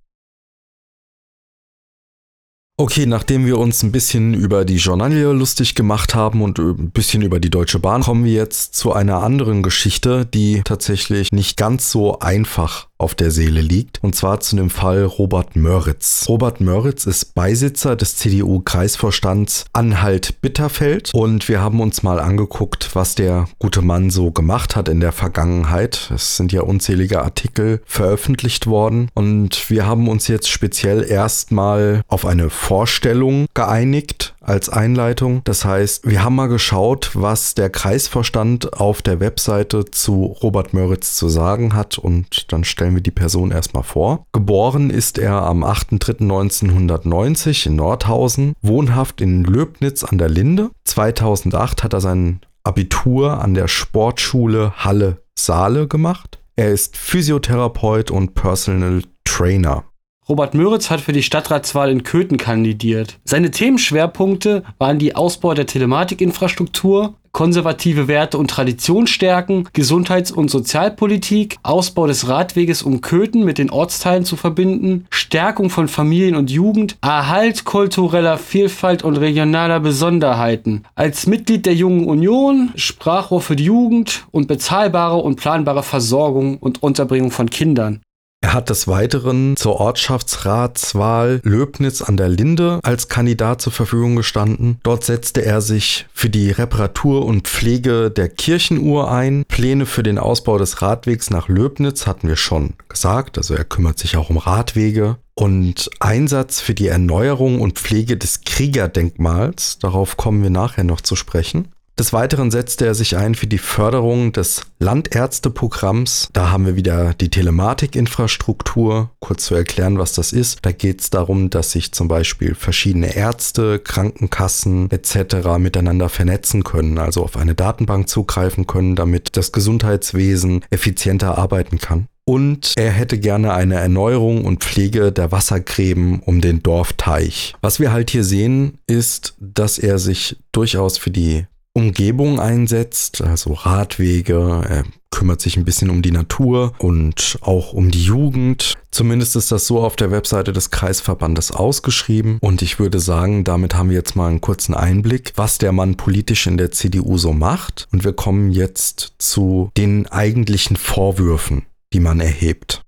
Okay, 2.77 3.05
nachdem 3.05 3.45
wir 3.45 3.57
uns 3.57 3.83
ein 3.83 3.91
bisschen 3.91 4.33
über 4.33 4.63
die 4.63 4.77
Journalie 4.77 5.33
lustig 5.33 5.75
gemacht 5.75 6.15
haben 6.15 6.41
und 6.41 6.59
ein 6.59 6.91
bisschen 6.91 7.21
über 7.21 7.41
die 7.41 7.49
Deutsche 7.49 7.77
Bahn, 7.77 8.03
kommen 8.03 8.23
wir 8.23 8.31
jetzt 8.31 8.73
zu 8.73 8.93
einer 8.93 9.21
anderen 9.21 9.63
Geschichte, 9.63 10.25
die 10.25 10.61
tatsächlich 10.63 11.33
nicht 11.33 11.57
ganz 11.57 11.91
so 11.91 12.19
einfach 12.19 12.88
auf 12.99 13.15
der 13.15 13.31
Seele 13.31 13.61
liegt. 13.61 14.03
Und 14.03 14.15
zwar 14.15 14.41
zu 14.41 14.55
dem 14.55 14.69
Fall 14.69 15.03
Robert 15.03 15.55
Möritz. 15.55 16.25
Robert 16.27 16.59
Möritz 16.59 17.05
ist 17.05 17.33
Beisitzer 17.33 17.95
des 17.95 18.17
CDU-Kreisvorstands 18.17 19.65
Anhalt-Bitterfeld. 19.73 21.11
Und 21.13 21.47
wir 21.47 21.61
haben 21.61 21.79
uns 21.79 22.03
mal 22.03 22.19
angeguckt, 22.19 22.91
was 22.93 23.15
der 23.15 23.47
gute 23.57 23.81
Mann 23.81 24.09
so 24.09 24.31
gemacht 24.31 24.75
hat 24.75 24.89
in 24.89 24.99
der 24.99 25.13
Vergangenheit. 25.13 26.11
Es 26.13 26.37
sind 26.37 26.51
ja 26.51 26.61
unzählige 26.61 27.21
Artikel 27.23 27.81
veröffentlicht 27.85 28.67
worden. 28.67 29.09
Und 29.13 29.69
wir 29.69 29.87
haben 29.87 30.09
uns 30.09 30.27
jetzt 30.27 30.49
speziell 30.49 31.03
erstmal 31.03 32.01
auf 32.07 32.25
eine 32.25 32.49
Vorstellung 32.49 33.47
geeinigt 33.53 34.35
als 34.49 34.67
Einleitung. 34.67 35.41
Das 35.43 35.63
heißt, 35.63 36.09
wir 36.09 36.23
haben 36.23 36.35
mal 36.35 36.47
geschaut, 36.47 37.11
was 37.13 37.53
der 37.53 37.69
Kreisvorstand 37.69 38.73
auf 38.73 39.01
der 39.01 39.19
Webseite 39.19 39.85
zu 39.85 40.35
Robert 40.41 40.73
Möritz 40.73 41.15
zu 41.15 41.29
sagen 41.29 41.75
hat 41.75 41.99
und 41.99 42.51
dann 42.51 42.63
stellen 42.63 42.95
wir 42.95 43.03
die 43.03 43.11
Person 43.11 43.51
erstmal 43.51 43.83
vor. 43.83 44.25
Geboren 44.33 44.89
ist 44.89 45.19
er 45.19 45.43
am 45.43 45.63
8.3.1990 45.63 47.67
in 47.67 47.75
Nordhausen, 47.75 48.53
wohnhaft 48.61 49.21
in 49.21 49.43
Löbnitz 49.43 50.03
an 50.03 50.17
der 50.17 50.29
Linde. 50.29 50.71
2008 50.85 51.83
hat 51.83 51.93
er 51.93 52.01
sein 52.01 52.41
Abitur 52.63 53.41
an 53.41 53.53
der 53.53 53.67
Sportschule 53.67 54.73
Halle 54.77 55.21
Saale 55.37 55.87
gemacht. 55.87 56.39
Er 56.55 56.71
ist 56.71 56.97
Physiotherapeut 56.97 58.11
und 58.11 58.33
Personal 58.33 59.03
Trainer. 59.23 59.85
Robert 60.29 60.53
Möritz 60.53 60.91
hat 60.91 61.01
für 61.01 61.11
die 61.11 61.23
Stadtratswahl 61.23 61.89
in 61.89 62.03
Köthen 62.03 62.37
kandidiert. 62.37 63.17
Seine 63.25 63.49
Themenschwerpunkte 63.49 64.63
waren 64.77 64.99
die 64.99 65.15
Ausbau 65.15 65.55
der 65.55 65.65
Telematikinfrastruktur, 65.65 67.15
konservative 67.31 68.07
Werte 68.07 68.37
und 68.37 68.51
Tradition 68.51 69.07
stärken, 69.07 69.67
Gesundheits- 69.73 70.31
und 70.31 70.51
Sozialpolitik, 70.51 71.57
Ausbau 71.63 72.05
des 72.05 72.27
Radweges 72.27 72.83
um 72.83 73.01
Köthen 73.01 73.43
mit 73.43 73.57
den 73.57 73.71
Ortsteilen 73.71 74.23
zu 74.23 74.35
verbinden, 74.35 75.07
Stärkung 75.09 75.71
von 75.71 75.87
Familien 75.87 76.35
und 76.35 76.51
Jugend, 76.51 76.97
Erhalt 77.01 77.65
kultureller 77.65 78.37
Vielfalt 78.37 79.03
und 79.03 79.17
regionaler 79.17 79.79
Besonderheiten. 79.79 80.83
Als 80.93 81.25
Mitglied 81.25 81.65
der 81.65 81.73
Jungen 81.73 82.05
Union, 82.05 82.71
Sprachrohr 82.75 83.41
für 83.41 83.55
die 83.55 83.65
Jugend 83.65 84.27
und 84.29 84.47
bezahlbare 84.47 85.17
und 85.17 85.37
planbare 85.37 85.81
Versorgung 85.81 86.57
und 86.57 86.83
Unterbringung 86.83 87.31
von 87.31 87.49
Kindern. 87.49 88.01
Er 88.41 88.53
hat 88.53 88.69
des 88.69 88.87
Weiteren 88.87 89.57
zur 89.57 89.81
Ortschaftsratswahl 89.81 91.41
Löbnitz 91.43 92.01
an 92.01 92.15
der 92.15 92.29
Linde 92.29 92.79
als 92.83 93.09
Kandidat 93.09 93.61
zur 93.61 93.73
Verfügung 93.73 94.15
gestanden. 94.15 94.79
Dort 94.81 95.03
setzte 95.03 95.43
er 95.43 95.59
sich 95.59 96.07
für 96.13 96.29
die 96.29 96.49
Reparatur 96.49 97.25
und 97.25 97.49
Pflege 97.49 98.09
der 98.09 98.29
Kirchenuhr 98.29 99.11
ein. 99.11 99.43
Pläne 99.45 99.85
für 99.85 100.03
den 100.03 100.17
Ausbau 100.17 100.57
des 100.57 100.81
Radwegs 100.81 101.29
nach 101.29 101.49
Löbnitz 101.49 102.07
hatten 102.07 102.29
wir 102.29 102.37
schon 102.37 102.75
gesagt. 102.87 103.37
Also 103.37 103.55
er 103.55 103.65
kümmert 103.65 103.99
sich 103.99 104.15
auch 104.15 104.29
um 104.29 104.37
Radwege. 104.37 105.17
Und 105.35 105.89
Einsatz 105.99 106.59
für 106.59 106.73
die 106.73 106.87
Erneuerung 106.87 107.61
und 107.61 107.77
Pflege 107.77 108.17
des 108.17 108.41
Kriegerdenkmals, 108.41 109.79
darauf 109.79 110.17
kommen 110.17 110.43
wir 110.43 110.49
nachher 110.49 110.83
noch 110.83 111.01
zu 111.01 111.15
sprechen. 111.15 111.69
Des 111.99 112.13
Weiteren 112.13 112.49
setzte 112.49 112.85
er 112.85 112.95
sich 112.95 113.17
ein 113.17 113.35
für 113.35 113.47
die 113.47 113.57
Förderung 113.57 114.31
des 114.31 114.61
Landärzteprogramms. 114.79 116.29
Da 116.31 116.49
haben 116.49 116.65
wir 116.65 116.77
wieder 116.77 117.13
die 117.13 117.29
Telematikinfrastruktur. 117.29 119.09
Kurz 119.19 119.43
zu 119.43 119.55
erklären, 119.55 119.97
was 119.97 120.13
das 120.13 120.31
ist. 120.31 120.59
Da 120.61 120.71
geht 120.71 121.01
es 121.01 121.09
darum, 121.09 121.49
dass 121.49 121.73
sich 121.73 121.91
zum 121.91 122.07
Beispiel 122.07 122.55
verschiedene 122.55 123.17
Ärzte, 123.17 123.79
Krankenkassen 123.79 124.89
etc. 124.91 125.57
miteinander 125.57 126.07
vernetzen 126.07 126.63
können, 126.63 126.99
also 126.99 127.21
auf 127.21 127.35
eine 127.35 127.53
Datenbank 127.53 128.07
zugreifen 128.07 128.65
können, 128.65 128.95
damit 128.95 129.35
das 129.35 129.51
Gesundheitswesen 129.51 130.63
effizienter 130.69 131.37
arbeiten 131.37 131.79
kann. 131.79 132.07
Und 132.23 132.75
er 132.77 132.91
hätte 132.91 133.19
gerne 133.19 133.53
eine 133.53 133.75
Erneuerung 133.75 134.45
und 134.45 134.63
Pflege 134.63 135.11
der 135.11 135.33
Wassergräben 135.33 136.21
um 136.21 136.39
den 136.39 136.63
Dorfteich. 136.63 137.55
Was 137.59 137.81
wir 137.81 137.91
halt 137.91 138.09
hier 138.09 138.23
sehen, 138.23 138.77
ist, 138.87 139.35
dass 139.41 139.77
er 139.77 139.99
sich 139.99 140.37
durchaus 140.53 140.97
für 140.97 141.11
die 141.11 141.45
Umgebung 141.73 142.39
einsetzt, 142.39 143.21
also 143.21 143.53
Radwege, 143.53 144.63
er 144.67 144.83
kümmert 145.11 145.41
sich 145.41 145.57
ein 145.57 145.65
bisschen 145.65 145.89
um 145.89 146.01
die 146.01 146.11
Natur 146.11 146.73
und 146.77 147.37
auch 147.41 147.73
um 147.73 147.91
die 147.91 148.03
Jugend. 148.03 148.75
Zumindest 148.91 149.35
ist 149.35 149.51
das 149.51 149.67
so 149.67 149.81
auf 149.81 149.95
der 149.95 150.11
Webseite 150.11 150.53
des 150.53 150.71
Kreisverbandes 150.71 151.51
ausgeschrieben 151.51 152.37
und 152.41 152.61
ich 152.61 152.79
würde 152.79 152.99
sagen, 152.99 153.43
damit 153.43 153.75
haben 153.75 153.89
wir 153.89 153.97
jetzt 153.97 154.15
mal 154.15 154.29
einen 154.29 154.41
kurzen 154.41 154.73
Einblick, 154.73 155.33
was 155.35 155.57
der 155.57 155.71
Mann 155.71 155.95
politisch 155.95 156.47
in 156.47 156.57
der 156.57 156.71
CDU 156.71 157.17
so 157.17 157.33
macht 157.33 157.87
und 157.91 158.03
wir 158.03 158.13
kommen 158.13 158.51
jetzt 158.51 159.13
zu 159.17 159.71
den 159.77 160.07
eigentlichen 160.07 160.75
Vorwürfen, 160.75 161.65
die 161.93 161.99
man 161.99 162.19
erhebt. 162.19 162.83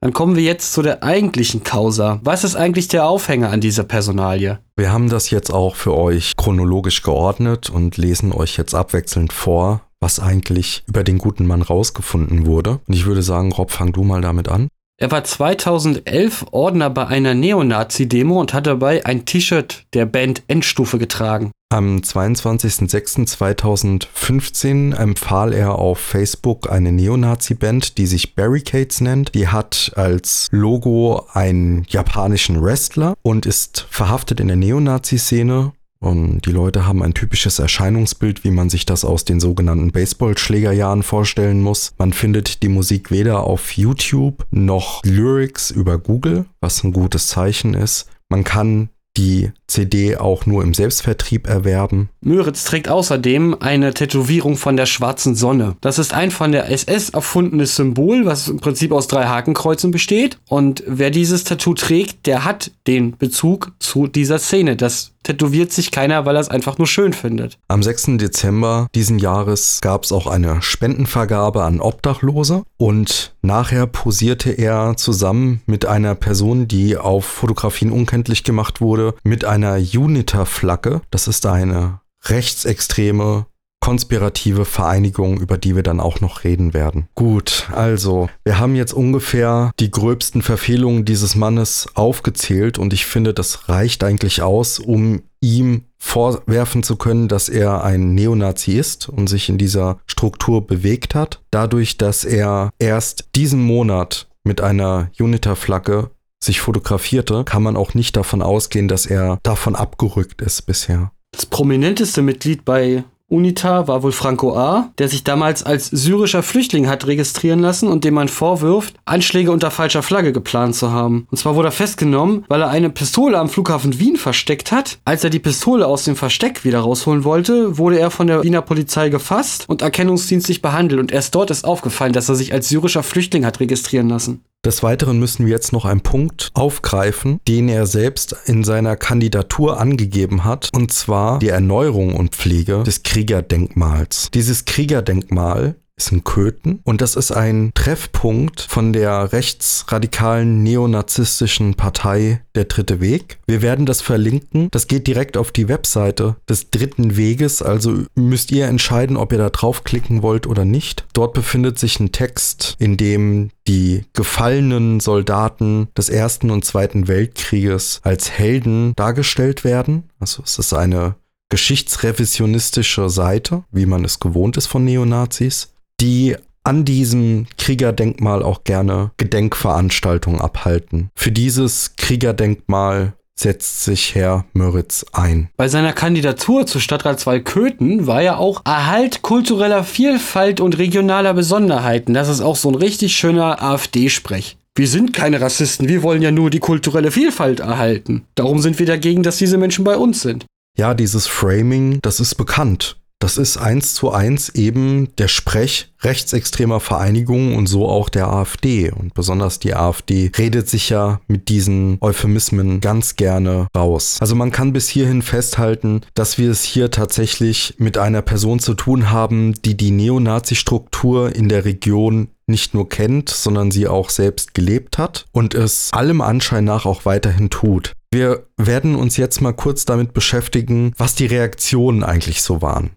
Dann 0.00 0.12
kommen 0.12 0.36
wir 0.36 0.42
jetzt 0.42 0.72
zu 0.72 0.82
der 0.82 1.02
eigentlichen 1.02 1.64
Causa. 1.64 2.20
Was 2.22 2.44
ist 2.44 2.54
eigentlich 2.54 2.88
der 2.88 3.08
Aufhänger 3.08 3.50
an 3.50 3.60
dieser 3.60 3.84
Personalie? 3.84 4.58
Wir 4.76 4.92
haben 4.92 5.08
das 5.08 5.30
jetzt 5.30 5.50
auch 5.50 5.74
für 5.74 5.96
euch 5.96 6.36
chronologisch 6.36 7.02
geordnet 7.02 7.70
und 7.70 7.96
lesen 7.96 8.32
euch 8.32 8.58
jetzt 8.58 8.74
abwechselnd 8.74 9.32
vor, 9.32 9.80
was 10.00 10.20
eigentlich 10.20 10.84
über 10.86 11.02
den 11.02 11.18
guten 11.18 11.46
Mann 11.46 11.62
rausgefunden 11.62 12.46
wurde. 12.46 12.80
Und 12.86 12.94
ich 12.94 13.06
würde 13.06 13.22
sagen, 13.22 13.52
Rob, 13.52 13.70
fang 13.70 13.92
du 13.92 14.04
mal 14.04 14.20
damit 14.20 14.48
an. 14.48 14.68
Er 14.98 15.10
war 15.10 15.24
2011 15.24 16.46
Ordner 16.52 16.88
bei 16.88 17.06
einer 17.06 17.34
Neonazi-Demo 17.34 18.40
und 18.40 18.54
hat 18.54 18.66
dabei 18.66 19.04
ein 19.04 19.26
T-Shirt 19.26 19.84
der 19.92 20.06
Band 20.06 20.42
Endstufe 20.48 20.98
getragen. 20.98 21.52
Am 21.68 21.96
22.06.2015 21.96 24.94
empfahl 24.94 25.52
er 25.52 25.80
auf 25.80 25.98
Facebook 25.98 26.70
eine 26.70 26.92
Neonazi-Band, 26.92 27.98
die 27.98 28.06
sich 28.06 28.36
Barricades 28.36 29.00
nennt. 29.00 29.34
Die 29.34 29.48
hat 29.48 29.90
als 29.96 30.46
Logo 30.52 31.26
einen 31.32 31.84
japanischen 31.88 32.62
Wrestler 32.62 33.14
und 33.22 33.46
ist 33.46 33.84
verhaftet 33.90 34.38
in 34.38 34.46
der 34.46 34.56
Neonazi-Szene. 34.56 35.72
Und 35.98 36.42
die 36.42 36.52
Leute 36.52 36.86
haben 36.86 37.02
ein 37.02 37.14
typisches 37.14 37.58
Erscheinungsbild, 37.58 38.44
wie 38.44 38.52
man 38.52 38.70
sich 38.70 38.86
das 38.86 39.04
aus 39.04 39.24
den 39.24 39.40
sogenannten 39.40 39.90
Baseballschlägerjahren 39.90 41.02
vorstellen 41.02 41.62
muss. 41.62 41.94
Man 41.98 42.12
findet 42.12 42.62
die 42.62 42.68
Musik 42.68 43.10
weder 43.10 43.42
auf 43.42 43.72
YouTube 43.72 44.46
noch 44.52 45.02
Lyrics 45.02 45.72
über 45.72 45.98
Google, 45.98 46.44
was 46.60 46.84
ein 46.84 46.92
gutes 46.92 47.26
Zeichen 47.26 47.74
ist. 47.74 48.08
Man 48.28 48.44
kann 48.44 48.90
die 49.16 49.50
CD 49.66 50.16
auch 50.16 50.46
nur 50.46 50.62
im 50.62 50.74
Selbstvertrieb 50.74 51.48
erwerben. 51.48 52.08
Müritz 52.20 52.64
trägt 52.64 52.88
außerdem 52.88 53.56
eine 53.60 53.94
Tätowierung 53.94 54.56
von 54.56 54.76
der 54.76 54.86
schwarzen 54.86 55.34
Sonne. 55.34 55.76
Das 55.80 55.98
ist 55.98 56.14
ein 56.14 56.30
von 56.30 56.52
der 56.52 56.70
SS 56.70 57.10
erfundenes 57.10 57.76
Symbol, 57.76 58.26
was 58.26 58.48
im 58.48 58.58
Prinzip 58.58 58.92
aus 58.92 59.08
drei 59.08 59.26
Hakenkreuzen 59.26 59.90
besteht. 59.90 60.38
Und 60.48 60.82
wer 60.86 61.10
dieses 61.10 61.44
Tattoo 61.44 61.74
trägt, 61.74 62.26
der 62.26 62.44
hat 62.44 62.70
den 62.86 63.16
Bezug 63.16 63.72
zu 63.78 64.06
dieser 64.06 64.38
Szene. 64.38 64.76
Das 64.76 65.12
tätowiert 65.26 65.72
sich 65.72 65.90
keiner, 65.90 66.24
weil 66.24 66.36
er 66.36 66.40
es 66.40 66.48
einfach 66.48 66.78
nur 66.78 66.86
schön 66.86 67.12
findet. 67.12 67.58
Am 67.66 67.82
6. 67.82 68.16
Dezember 68.18 68.86
diesen 68.94 69.18
Jahres 69.18 69.80
gab 69.82 70.04
es 70.04 70.12
auch 70.12 70.28
eine 70.28 70.62
Spendenvergabe 70.62 71.64
an 71.64 71.80
Obdachlose 71.80 72.62
und 72.76 73.34
nachher 73.42 73.86
posierte 73.86 74.52
er 74.52 74.96
zusammen 74.96 75.62
mit 75.66 75.84
einer 75.84 76.14
Person, 76.14 76.68
die 76.68 76.96
auf 76.96 77.24
Fotografien 77.24 77.90
unkenntlich 77.90 78.44
gemacht 78.44 78.80
wurde, 78.80 79.14
mit 79.24 79.44
einer 79.44 79.74
Uniter-Flagge. 79.76 81.00
Das 81.10 81.26
ist 81.26 81.44
eine 81.44 82.00
rechtsextreme 82.24 83.46
konspirative 83.86 84.64
Vereinigung, 84.64 85.38
über 85.38 85.58
die 85.58 85.76
wir 85.76 85.84
dann 85.84 86.00
auch 86.00 86.20
noch 86.20 86.42
reden 86.42 86.74
werden. 86.74 87.06
Gut, 87.14 87.68
also, 87.72 88.28
wir 88.42 88.58
haben 88.58 88.74
jetzt 88.74 88.92
ungefähr 88.92 89.70
die 89.78 89.92
gröbsten 89.92 90.42
Verfehlungen 90.42 91.04
dieses 91.04 91.36
Mannes 91.36 91.86
aufgezählt 91.94 92.80
und 92.80 92.92
ich 92.92 93.06
finde, 93.06 93.32
das 93.32 93.68
reicht 93.68 94.02
eigentlich 94.02 94.42
aus, 94.42 94.80
um 94.80 95.22
ihm 95.40 95.84
vorwerfen 95.98 96.82
zu 96.82 96.96
können, 96.96 97.28
dass 97.28 97.48
er 97.48 97.84
ein 97.84 98.12
Neonazi 98.12 98.72
ist 98.72 99.08
und 99.08 99.28
sich 99.28 99.48
in 99.48 99.56
dieser 99.56 99.98
Struktur 100.08 100.66
bewegt 100.66 101.14
hat. 101.14 101.40
Dadurch, 101.52 101.96
dass 101.96 102.24
er 102.24 102.70
erst 102.80 103.28
diesen 103.36 103.62
Monat 103.62 104.26
mit 104.42 104.60
einer 104.60 105.12
Uniter-Flagge 105.16 106.10
sich 106.42 106.60
fotografierte, 106.60 107.44
kann 107.44 107.62
man 107.62 107.76
auch 107.76 107.94
nicht 107.94 108.16
davon 108.16 108.42
ausgehen, 108.42 108.88
dass 108.88 109.06
er 109.06 109.38
davon 109.44 109.76
abgerückt 109.76 110.42
ist 110.42 110.62
bisher. 110.62 111.12
Das 111.30 111.46
prominenteste 111.46 112.22
Mitglied 112.22 112.64
bei 112.64 113.04
UNITA 113.28 113.88
war 113.88 114.04
wohl 114.04 114.12
Franco 114.12 114.56
A., 114.56 114.92
der 114.98 115.08
sich 115.08 115.24
damals 115.24 115.64
als 115.64 115.88
syrischer 115.88 116.44
Flüchtling 116.44 116.86
hat 116.86 117.08
registrieren 117.08 117.58
lassen 117.58 117.88
und 117.88 118.04
dem 118.04 118.14
man 118.14 118.28
vorwirft, 118.28 118.94
Anschläge 119.04 119.50
unter 119.50 119.72
falscher 119.72 120.04
Flagge 120.04 120.32
geplant 120.32 120.76
zu 120.76 120.92
haben. 120.92 121.26
Und 121.32 121.36
zwar 121.36 121.56
wurde 121.56 121.68
er 121.68 121.72
festgenommen, 121.72 122.44
weil 122.46 122.62
er 122.62 122.68
eine 122.68 122.88
Pistole 122.88 123.36
am 123.36 123.48
Flughafen 123.48 123.98
Wien 123.98 124.16
versteckt 124.16 124.70
hat. 124.70 124.98
Als 125.04 125.24
er 125.24 125.30
die 125.30 125.40
Pistole 125.40 125.88
aus 125.88 126.04
dem 126.04 126.14
Versteck 126.14 126.64
wieder 126.64 126.78
rausholen 126.80 127.24
wollte, 127.24 127.78
wurde 127.78 127.98
er 127.98 128.12
von 128.12 128.28
der 128.28 128.44
Wiener 128.44 128.62
Polizei 128.62 129.08
gefasst 129.08 129.68
und 129.68 129.82
erkennungsdienstlich 129.82 130.62
behandelt. 130.62 131.00
Und 131.00 131.10
erst 131.10 131.34
dort 131.34 131.50
ist 131.50 131.64
aufgefallen, 131.64 132.12
dass 132.12 132.28
er 132.28 132.36
sich 132.36 132.52
als 132.52 132.68
syrischer 132.68 133.02
Flüchtling 133.02 133.44
hat 133.44 133.58
registrieren 133.58 134.08
lassen. 134.08 134.44
Des 134.66 134.82
Weiteren 134.82 135.20
müssen 135.20 135.46
wir 135.46 135.52
jetzt 135.52 135.72
noch 135.72 135.84
einen 135.84 136.00
Punkt 136.00 136.50
aufgreifen, 136.54 137.38
den 137.46 137.68
er 137.68 137.86
selbst 137.86 138.34
in 138.46 138.64
seiner 138.64 138.96
Kandidatur 138.96 139.78
angegeben 139.78 140.42
hat, 140.42 140.70
und 140.74 140.92
zwar 140.92 141.38
die 141.38 141.50
Erneuerung 141.50 142.16
und 142.16 142.34
Pflege 142.34 142.82
des 142.82 143.04
Kriegerdenkmals. 143.04 144.28
Dieses 144.34 144.64
Kriegerdenkmal 144.64 145.76
ist 145.96 146.12
in 146.12 146.24
Köthen 146.24 146.80
und 146.84 147.00
das 147.00 147.16
ist 147.16 147.32
ein 147.32 147.70
Treffpunkt 147.74 148.60
von 148.60 148.92
der 148.92 149.32
rechtsradikalen 149.32 150.62
neonazistischen 150.62 151.74
Partei 151.74 152.42
Der 152.54 152.64
Dritte 152.64 153.00
Weg. 153.00 153.38
Wir 153.46 153.62
werden 153.62 153.86
das 153.86 154.02
verlinken. 154.02 154.68
Das 154.70 154.88
geht 154.88 155.06
direkt 155.06 155.36
auf 155.36 155.52
die 155.52 155.68
Webseite 155.68 156.36
des 156.48 156.70
Dritten 156.70 157.16
Weges, 157.16 157.62
also 157.62 158.04
müsst 158.14 158.52
ihr 158.52 158.66
entscheiden, 158.66 159.16
ob 159.16 159.32
ihr 159.32 159.38
da 159.38 159.48
draufklicken 159.48 160.22
wollt 160.22 160.46
oder 160.46 160.64
nicht. 160.64 161.06
Dort 161.14 161.32
befindet 161.32 161.78
sich 161.78 161.98
ein 161.98 162.12
Text, 162.12 162.76
in 162.78 162.96
dem 162.96 163.50
die 163.66 164.04
gefallenen 164.12 165.00
Soldaten 165.00 165.88
des 165.96 166.10
Ersten 166.10 166.50
und 166.50 166.64
Zweiten 166.64 167.08
Weltkrieges 167.08 168.00
als 168.02 168.30
Helden 168.30 168.92
dargestellt 168.96 169.64
werden. 169.64 170.04
Also 170.20 170.42
es 170.44 170.58
ist 170.58 170.74
eine 170.74 171.16
geschichtsrevisionistische 171.48 173.08
Seite, 173.08 173.64
wie 173.70 173.86
man 173.86 174.04
es 174.04 174.18
gewohnt 174.18 174.56
ist 174.56 174.66
von 174.66 174.84
Neonazis 174.84 175.75
die 176.00 176.36
an 176.64 176.84
diesem 176.84 177.46
Kriegerdenkmal 177.58 178.42
auch 178.42 178.64
gerne 178.64 179.12
Gedenkveranstaltungen 179.18 180.40
abhalten. 180.40 181.10
Für 181.14 181.30
dieses 181.30 181.94
Kriegerdenkmal 181.96 183.12
setzt 183.38 183.84
sich 183.84 184.14
Herr 184.14 184.46
Möritz 184.52 185.04
ein. 185.12 185.48
Bei 185.56 185.68
seiner 185.68 185.92
Kandidatur 185.92 186.66
zur 186.66 186.80
Stadtratswahl 186.80 187.42
Köthen 187.42 188.06
war 188.06 188.22
ja 188.22 188.36
auch 188.36 188.62
Erhalt 188.64 189.22
kultureller 189.22 189.84
Vielfalt 189.84 190.60
und 190.60 190.78
regionaler 190.78 191.34
Besonderheiten. 191.34 192.14
Das 192.14 192.28
ist 192.28 192.40
auch 192.40 192.56
so 192.56 192.70
ein 192.70 192.74
richtig 192.74 193.14
schöner 193.14 193.62
AfD-Sprech. 193.62 194.56
Wir 194.74 194.88
sind 194.88 195.12
keine 195.12 195.40
Rassisten, 195.40 195.88
wir 195.88 196.02
wollen 196.02 196.20
ja 196.20 196.30
nur 196.30 196.50
die 196.50 196.58
kulturelle 196.58 197.10
Vielfalt 197.10 197.60
erhalten. 197.60 198.24
Darum 198.34 198.58
sind 198.58 198.78
wir 198.78 198.86
dagegen, 198.86 199.22
dass 199.22 199.38
diese 199.38 199.56
Menschen 199.56 199.84
bei 199.84 199.96
uns 199.96 200.20
sind. 200.20 200.44
Ja, 200.76 200.92
dieses 200.92 201.26
Framing, 201.26 202.00
das 202.02 202.20
ist 202.20 202.34
bekannt. 202.34 202.96
Das 203.18 203.38
ist 203.38 203.56
eins 203.56 203.94
zu 203.94 204.10
eins 204.10 204.50
eben 204.50 205.08
der 205.16 205.28
Sprech 205.28 205.90
rechtsextremer 206.02 206.80
Vereinigungen 206.80 207.56
und 207.56 207.66
so 207.66 207.88
auch 207.88 208.10
der 208.10 208.28
AfD. 208.28 208.90
Und 208.90 209.14
besonders 209.14 209.58
die 209.58 209.74
AfD 209.74 210.30
redet 210.36 210.68
sich 210.68 210.90
ja 210.90 211.20
mit 211.26 211.48
diesen 211.48 211.96
Euphemismen 212.02 212.80
ganz 212.80 213.16
gerne 213.16 213.68
raus. 213.74 214.18
Also 214.20 214.34
man 214.34 214.52
kann 214.52 214.74
bis 214.74 214.88
hierhin 214.88 215.22
festhalten, 215.22 216.02
dass 216.14 216.36
wir 216.36 216.50
es 216.50 216.62
hier 216.62 216.90
tatsächlich 216.90 217.74
mit 217.78 217.96
einer 217.96 218.20
Person 218.20 218.58
zu 218.58 218.74
tun 218.74 219.10
haben, 219.10 219.54
die 219.62 219.78
die 219.78 219.92
Neonazi-Struktur 219.92 221.34
in 221.34 221.48
der 221.48 221.64
Region 221.64 222.28
nicht 222.46 222.74
nur 222.74 222.88
kennt, 222.88 223.30
sondern 223.30 223.70
sie 223.70 223.88
auch 223.88 224.10
selbst 224.10 224.52
gelebt 224.52 224.98
hat 224.98 225.24
und 225.32 225.54
es 225.54 225.90
allem 225.92 226.20
Anschein 226.20 226.64
nach 226.64 226.84
auch 226.84 227.06
weiterhin 227.06 227.50
tut. 227.50 227.92
Wir 228.12 228.46
werden 228.56 228.94
uns 228.94 229.16
jetzt 229.16 229.40
mal 229.40 229.52
kurz 229.52 229.84
damit 229.84 230.12
beschäftigen, 230.12 230.92
was 230.96 231.14
die 231.14 231.26
Reaktionen 231.26 232.04
eigentlich 232.04 232.42
so 232.42 232.62
waren. 232.62 232.90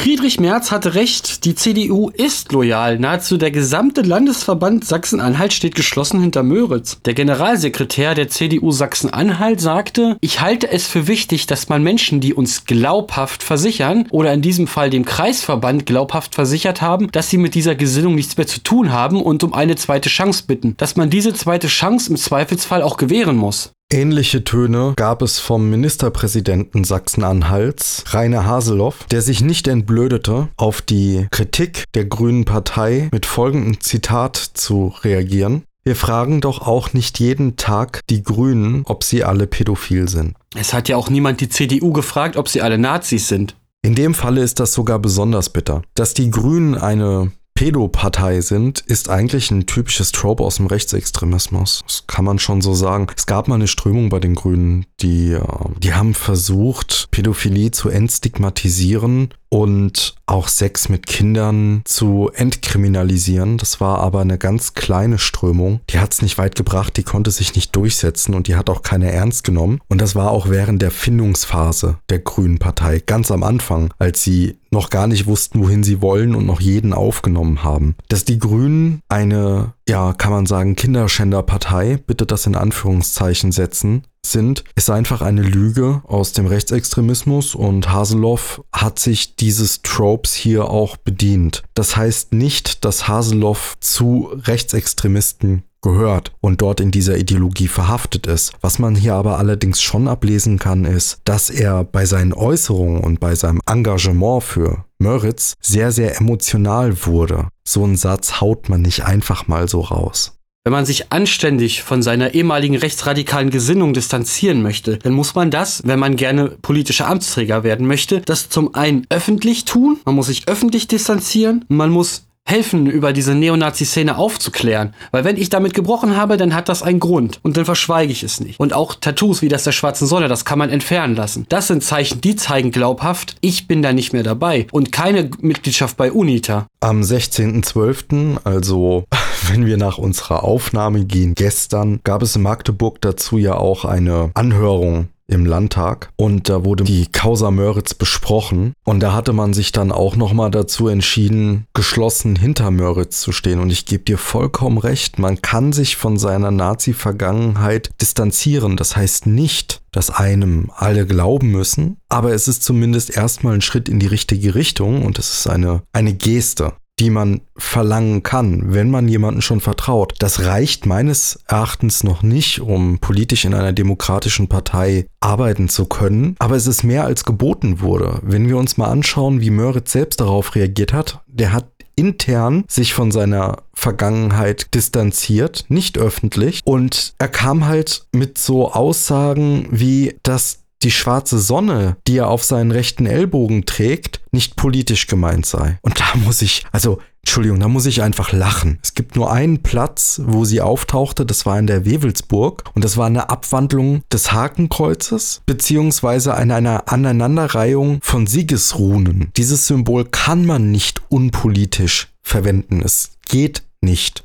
Friedrich 0.00 0.40
Merz 0.40 0.70
hatte 0.70 0.94
recht, 0.94 1.44
die 1.44 1.54
CDU 1.54 2.08
ist 2.08 2.52
loyal. 2.52 2.98
Nahezu 2.98 3.36
der 3.36 3.50
gesamte 3.50 4.00
Landesverband 4.00 4.82
Sachsen-Anhalt 4.86 5.52
steht 5.52 5.74
geschlossen 5.74 6.22
hinter 6.22 6.42
Möritz. 6.42 7.02
Der 7.04 7.12
Generalsekretär 7.12 8.14
der 8.14 8.30
CDU 8.30 8.70
Sachsen-Anhalt 8.70 9.60
sagte, 9.60 10.16
ich 10.22 10.40
halte 10.40 10.70
es 10.70 10.86
für 10.86 11.06
wichtig, 11.06 11.46
dass 11.46 11.68
man 11.68 11.82
Menschen, 11.82 12.20
die 12.20 12.32
uns 12.32 12.64
glaubhaft 12.64 13.42
versichern 13.42 14.06
oder 14.10 14.32
in 14.32 14.40
diesem 14.40 14.68
Fall 14.68 14.88
dem 14.88 15.04
Kreisverband 15.04 15.84
glaubhaft 15.84 16.34
versichert 16.34 16.80
haben, 16.80 17.12
dass 17.12 17.28
sie 17.28 17.36
mit 17.36 17.54
dieser 17.54 17.74
Gesinnung 17.74 18.14
nichts 18.14 18.38
mehr 18.38 18.46
zu 18.46 18.62
tun 18.62 18.92
haben 18.92 19.20
und 19.20 19.44
um 19.44 19.52
eine 19.52 19.76
zweite 19.76 20.08
Chance 20.08 20.44
bitten. 20.46 20.78
Dass 20.78 20.96
man 20.96 21.10
diese 21.10 21.34
zweite 21.34 21.66
Chance 21.66 22.08
im 22.08 22.16
Zweifelsfall 22.16 22.80
auch 22.82 22.96
gewähren 22.96 23.36
muss. 23.36 23.72
Ähnliche 23.92 24.44
Töne 24.44 24.92
gab 24.94 25.20
es 25.20 25.40
vom 25.40 25.68
Ministerpräsidenten 25.68 26.84
Sachsen-Anhalts, 26.84 28.04
Rainer 28.10 28.46
Haseloff, 28.46 29.04
der 29.10 29.20
sich 29.20 29.40
nicht 29.40 29.66
entblödete, 29.66 30.46
auf 30.56 30.80
die 30.80 31.26
Kritik 31.32 31.84
der 31.94 32.04
Grünen 32.04 32.44
Partei 32.44 33.08
mit 33.10 33.26
folgendem 33.26 33.80
Zitat 33.80 34.36
zu 34.36 34.94
reagieren. 35.02 35.64
Wir 35.82 35.96
fragen 35.96 36.40
doch 36.40 36.64
auch 36.64 36.92
nicht 36.92 37.18
jeden 37.18 37.56
Tag 37.56 38.00
die 38.10 38.22
Grünen, 38.22 38.82
ob 38.84 39.02
sie 39.02 39.24
alle 39.24 39.48
pädophil 39.48 40.08
sind. 40.08 40.36
Es 40.54 40.72
hat 40.72 40.88
ja 40.88 40.96
auch 40.96 41.10
niemand 41.10 41.40
die 41.40 41.48
CDU 41.48 41.92
gefragt, 41.92 42.36
ob 42.36 42.48
sie 42.48 42.62
alle 42.62 42.78
Nazis 42.78 43.26
sind. 43.26 43.56
In 43.82 43.96
dem 43.96 44.14
Falle 44.14 44.42
ist 44.42 44.60
das 44.60 44.72
sogar 44.72 45.00
besonders 45.00 45.48
bitter. 45.48 45.82
Dass 45.94 46.14
die 46.14 46.30
Grünen 46.30 46.76
eine 46.76 47.32
Pädopartei 47.60 48.40
sind, 48.40 48.80
ist 48.80 49.10
eigentlich 49.10 49.50
ein 49.50 49.66
typisches 49.66 50.12
Trope 50.12 50.42
aus 50.42 50.56
dem 50.56 50.66
Rechtsextremismus. 50.66 51.82
Das 51.86 52.06
kann 52.06 52.24
man 52.24 52.38
schon 52.38 52.62
so 52.62 52.72
sagen. 52.72 53.06
Es 53.14 53.26
gab 53.26 53.48
mal 53.48 53.56
eine 53.56 53.68
Strömung 53.68 54.08
bei 54.08 54.18
den 54.18 54.34
Grünen, 54.34 54.86
die, 55.02 55.32
äh, 55.32 55.44
die 55.76 55.92
haben 55.92 56.14
versucht, 56.14 57.08
Pädophilie 57.10 57.70
zu 57.70 57.90
entstigmatisieren 57.90 59.34
und 59.50 60.14
auch 60.26 60.48
Sex 60.48 60.88
mit 60.88 61.06
Kindern 61.06 61.82
zu 61.84 62.30
entkriminalisieren. 62.32 63.58
Das 63.58 63.80
war 63.80 63.98
aber 63.98 64.20
eine 64.20 64.38
ganz 64.38 64.74
kleine 64.74 65.18
Strömung. 65.18 65.80
Die 65.90 65.98
hat 65.98 66.14
es 66.14 66.22
nicht 66.22 66.38
weit 66.38 66.54
gebracht, 66.54 66.96
die 66.96 67.02
konnte 67.02 67.30
sich 67.30 67.54
nicht 67.54 67.74
durchsetzen 67.76 68.34
und 68.34 68.46
die 68.46 68.56
hat 68.56 68.70
auch 68.70 68.82
keiner 68.82 69.08
ernst 69.08 69.44
genommen. 69.44 69.80
Und 69.88 70.00
das 70.00 70.14
war 70.14 70.30
auch 70.30 70.48
während 70.48 70.80
der 70.80 70.92
Findungsphase 70.92 71.98
der 72.08 72.20
Grünen 72.20 72.58
Partei, 72.58 73.02
ganz 73.04 73.30
am 73.30 73.42
Anfang, 73.42 73.92
als 73.98 74.22
sie 74.22 74.56
noch 74.70 74.88
gar 74.88 75.08
nicht 75.08 75.26
wussten, 75.26 75.60
wohin 75.60 75.82
sie 75.82 76.00
wollen 76.00 76.34
und 76.36 76.46
noch 76.46 76.60
jeden 76.60 76.92
aufgenommen 76.92 77.64
haben. 77.64 77.96
Dass 78.08 78.24
die 78.24 78.38
Grünen 78.38 79.02
eine, 79.08 79.74
ja, 79.90 80.12
kann 80.12 80.30
man 80.30 80.46
sagen, 80.46 80.76
Kinderschänderpartei, 80.76 81.98
bitte 82.06 82.24
das 82.24 82.46
in 82.46 82.54
Anführungszeichen 82.54 83.50
setzen, 83.50 84.04
sind, 84.24 84.62
ist 84.76 84.88
einfach 84.88 85.20
eine 85.20 85.42
Lüge 85.42 86.02
aus 86.06 86.32
dem 86.32 86.46
Rechtsextremismus 86.46 87.56
und 87.56 87.90
Haseloff 87.90 88.62
hat 88.72 89.00
sich 89.00 89.34
dieses 89.34 89.82
Tropes 89.82 90.34
hier 90.34 90.70
auch 90.70 90.96
bedient. 90.96 91.64
Das 91.74 91.96
heißt 91.96 92.32
nicht, 92.32 92.84
dass 92.84 93.08
Haseloff 93.08 93.76
zu 93.80 94.30
Rechtsextremisten 94.32 95.64
gehört 95.82 96.32
und 96.40 96.60
dort 96.62 96.80
in 96.80 96.90
dieser 96.90 97.16
Ideologie 97.16 97.68
verhaftet 97.68 98.26
ist. 98.26 98.52
Was 98.60 98.78
man 98.78 98.94
hier 98.94 99.14
aber 99.14 99.38
allerdings 99.38 99.82
schon 99.82 100.08
ablesen 100.08 100.58
kann, 100.58 100.84
ist, 100.84 101.20
dass 101.24 101.50
er 101.50 101.84
bei 101.84 102.06
seinen 102.06 102.32
Äußerungen 102.32 103.02
und 103.02 103.20
bei 103.20 103.34
seinem 103.34 103.60
Engagement 103.66 104.42
für 104.42 104.84
Möritz 104.98 105.54
sehr, 105.60 105.92
sehr 105.92 106.20
emotional 106.20 107.06
wurde. 107.06 107.48
So 107.64 107.84
einen 107.84 107.96
Satz 107.96 108.40
haut 108.40 108.68
man 108.68 108.82
nicht 108.82 109.04
einfach 109.04 109.48
mal 109.48 109.68
so 109.68 109.80
raus. 109.80 110.36
Wenn 110.62 110.72
man 110.74 110.84
sich 110.84 111.10
anständig 111.10 111.82
von 111.82 112.02
seiner 112.02 112.34
ehemaligen 112.34 112.76
rechtsradikalen 112.76 113.48
Gesinnung 113.48 113.94
distanzieren 113.94 114.60
möchte, 114.60 114.98
dann 114.98 115.14
muss 115.14 115.34
man 115.34 115.50
das, 115.50 115.80
wenn 115.86 115.98
man 115.98 116.16
gerne 116.16 116.50
politischer 116.60 117.08
Amtsträger 117.08 117.64
werden 117.64 117.86
möchte, 117.86 118.20
das 118.20 118.50
zum 118.50 118.74
einen 118.74 119.06
öffentlich 119.08 119.64
tun, 119.64 119.98
man 120.04 120.14
muss 120.14 120.26
sich 120.26 120.48
öffentlich 120.48 120.86
distanzieren, 120.86 121.64
man 121.68 121.90
muss 121.90 122.26
helfen, 122.50 122.86
über 122.86 123.12
diese 123.12 123.34
Neonazi-Szene 123.34 124.18
aufzuklären. 124.18 124.94
Weil 125.12 125.24
wenn 125.24 125.36
ich 125.36 125.48
damit 125.50 125.74
gebrochen 125.74 126.16
habe, 126.16 126.36
dann 126.36 126.54
hat 126.54 126.68
das 126.68 126.82
einen 126.82 127.00
Grund. 127.00 127.38
Und 127.42 127.56
dann 127.56 127.64
verschweige 127.64 128.12
ich 128.12 128.22
es 128.22 128.40
nicht. 128.40 128.58
Und 128.58 128.72
auch 128.72 128.94
Tattoos 128.94 129.42
wie 129.42 129.48
das 129.48 129.64
der 129.64 129.72
schwarzen 129.72 130.06
Sonne, 130.06 130.28
das 130.28 130.44
kann 130.44 130.58
man 130.58 130.70
entfernen 130.70 131.14
lassen. 131.14 131.46
Das 131.48 131.68
sind 131.68 131.84
Zeichen, 131.84 132.20
die 132.20 132.36
zeigen 132.36 132.70
glaubhaft, 132.72 133.36
ich 133.40 133.68
bin 133.68 133.82
da 133.82 133.92
nicht 133.92 134.12
mehr 134.12 134.22
dabei. 134.22 134.66
Und 134.72 134.92
keine 134.92 135.30
Mitgliedschaft 135.40 135.96
bei 135.96 136.12
UNITA. 136.12 136.66
Am 136.80 137.02
16.12., 137.02 138.38
also 138.44 139.04
wenn 139.48 139.66
wir 139.66 139.76
nach 139.76 139.98
unserer 139.98 140.44
Aufnahme 140.44 141.04
gehen, 141.04 141.34
gestern, 141.34 142.00
gab 142.04 142.22
es 142.22 142.36
in 142.36 142.42
Magdeburg 142.42 143.00
dazu 143.00 143.38
ja 143.38 143.54
auch 143.54 143.84
eine 143.84 144.30
Anhörung 144.34 145.08
im 145.30 145.46
Landtag. 145.46 146.10
Und 146.16 146.48
da 146.48 146.64
wurde 146.64 146.84
die 146.84 147.06
Causa 147.06 147.50
Möritz 147.50 147.94
besprochen. 147.94 148.74
Und 148.84 149.00
da 149.00 149.12
hatte 149.12 149.32
man 149.32 149.52
sich 149.52 149.72
dann 149.72 149.92
auch 149.92 150.16
nochmal 150.16 150.50
dazu 150.50 150.88
entschieden, 150.88 151.66
geschlossen 151.74 152.36
hinter 152.36 152.70
Möritz 152.70 153.20
zu 153.20 153.32
stehen. 153.32 153.60
Und 153.60 153.70
ich 153.70 153.86
gebe 153.86 154.04
dir 154.04 154.18
vollkommen 154.18 154.78
recht, 154.78 155.18
man 155.18 155.40
kann 155.42 155.72
sich 155.72 155.96
von 155.96 156.18
seiner 156.18 156.50
Nazi-Vergangenheit 156.50 157.90
distanzieren. 158.00 158.76
Das 158.76 158.96
heißt 158.96 159.26
nicht, 159.26 159.80
dass 159.92 160.10
einem 160.10 160.70
alle 160.76 161.06
glauben 161.06 161.50
müssen, 161.50 161.96
aber 162.08 162.32
es 162.32 162.46
ist 162.46 162.62
zumindest 162.62 163.16
erstmal 163.16 163.54
ein 163.54 163.60
Schritt 163.60 163.88
in 163.88 163.98
die 163.98 164.06
richtige 164.06 164.54
Richtung. 164.54 165.04
Und 165.04 165.18
es 165.18 165.32
ist 165.32 165.46
eine, 165.46 165.82
eine 165.92 166.14
Geste 166.14 166.72
die 167.00 167.10
man 167.10 167.40
verlangen 167.56 168.22
kann, 168.22 168.74
wenn 168.74 168.90
man 168.90 169.08
jemanden 169.08 169.40
schon 169.40 169.60
vertraut. 169.60 170.14
Das 170.18 170.44
reicht 170.44 170.84
meines 170.84 171.40
Erachtens 171.48 172.04
noch 172.04 172.22
nicht, 172.22 172.60
um 172.60 172.98
politisch 172.98 173.46
in 173.46 173.54
einer 173.54 173.72
demokratischen 173.72 174.48
Partei 174.48 175.06
arbeiten 175.20 175.68
zu 175.68 175.86
können. 175.86 176.36
Aber 176.38 176.56
es 176.56 176.66
ist 176.66 176.84
mehr 176.84 177.04
als 177.04 177.24
geboten 177.24 177.80
wurde. 177.80 178.18
Wenn 178.22 178.48
wir 178.48 178.58
uns 178.58 178.76
mal 178.76 178.88
anschauen, 178.88 179.40
wie 179.40 179.50
Möritz 179.50 179.92
selbst 179.92 180.20
darauf 180.20 180.54
reagiert 180.54 180.92
hat, 180.92 181.20
der 181.26 181.54
hat 181.54 181.66
intern 181.96 182.64
sich 182.68 182.94
von 182.94 183.10
seiner 183.10 183.58
Vergangenheit 183.74 184.74
distanziert, 184.74 185.66
nicht 185.68 185.98
öffentlich. 185.98 186.60
Und 186.64 187.14
er 187.18 187.28
kam 187.28 187.66
halt 187.66 188.06
mit 188.12 188.38
so 188.38 188.72
Aussagen 188.72 189.68
wie, 189.70 190.16
dass 190.22 190.59
die 190.82 190.90
schwarze 190.90 191.38
Sonne, 191.38 191.96
die 192.06 192.18
er 192.18 192.28
auf 192.28 192.44
seinen 192.44 192.72
rechten 192.72 193.06
Ellbogen 193.06 193.66
trägt, 193.66 194.20
nicht 194.32 194.56
politisch 194.56 195.06
gemeint 195.06 195.46
sei. 195.46 195.78
Und 195.82 196.00
da 196.00 196.16
muss 196.16 196.42
ich, 196.42 196.64
also 196.72 196.98
Entschuldigung, 197.22 197.60
da 197.60 197.68
muss 197.68 197.86
ich 197.86 198.02
einfach 198.02 198.32
lachen. 198.32 198.78
Es 198.82 198.94
gibt 198.94 199.14
nur 199.14 199.30
einen 199.30 199.62
Platz, 199.62 200.22
wo 200.24 200.44
sie 200.44 200.60
auftauchte, 200.60 201.26
das 201.26 201.44
war 201.44 201.58
in 201.58 201.66
der 201.66 201.84
Wewelsburg 201.84 202.64
und 202.74 202.82
das 202.82 202.96
war 202.96 203.06
eine 203.06 203.28
Abwandlung 203.28 204.02
des 204.10 204.32
Hakenkreuzes 204.32 205.42
beziehungsweise 205.44 206.34
an 206.34 206.50
einer 206.50 206.90
Aneinanderreihung 206.90 207.98
von 208.02 208.26
Siegesrunen. 208.26 209.32
Dieses 209.36 209.66
Symbol 209.66 210.06
kann 210.06 210.46
man 210.46 210.70
nicht 210.70 211.02
unpolitisch 211.10 212.08
verwenden. 212.22 212.80
Es 212.82 213.18
geht 213.28 213.62
nicht. 213.82 214.24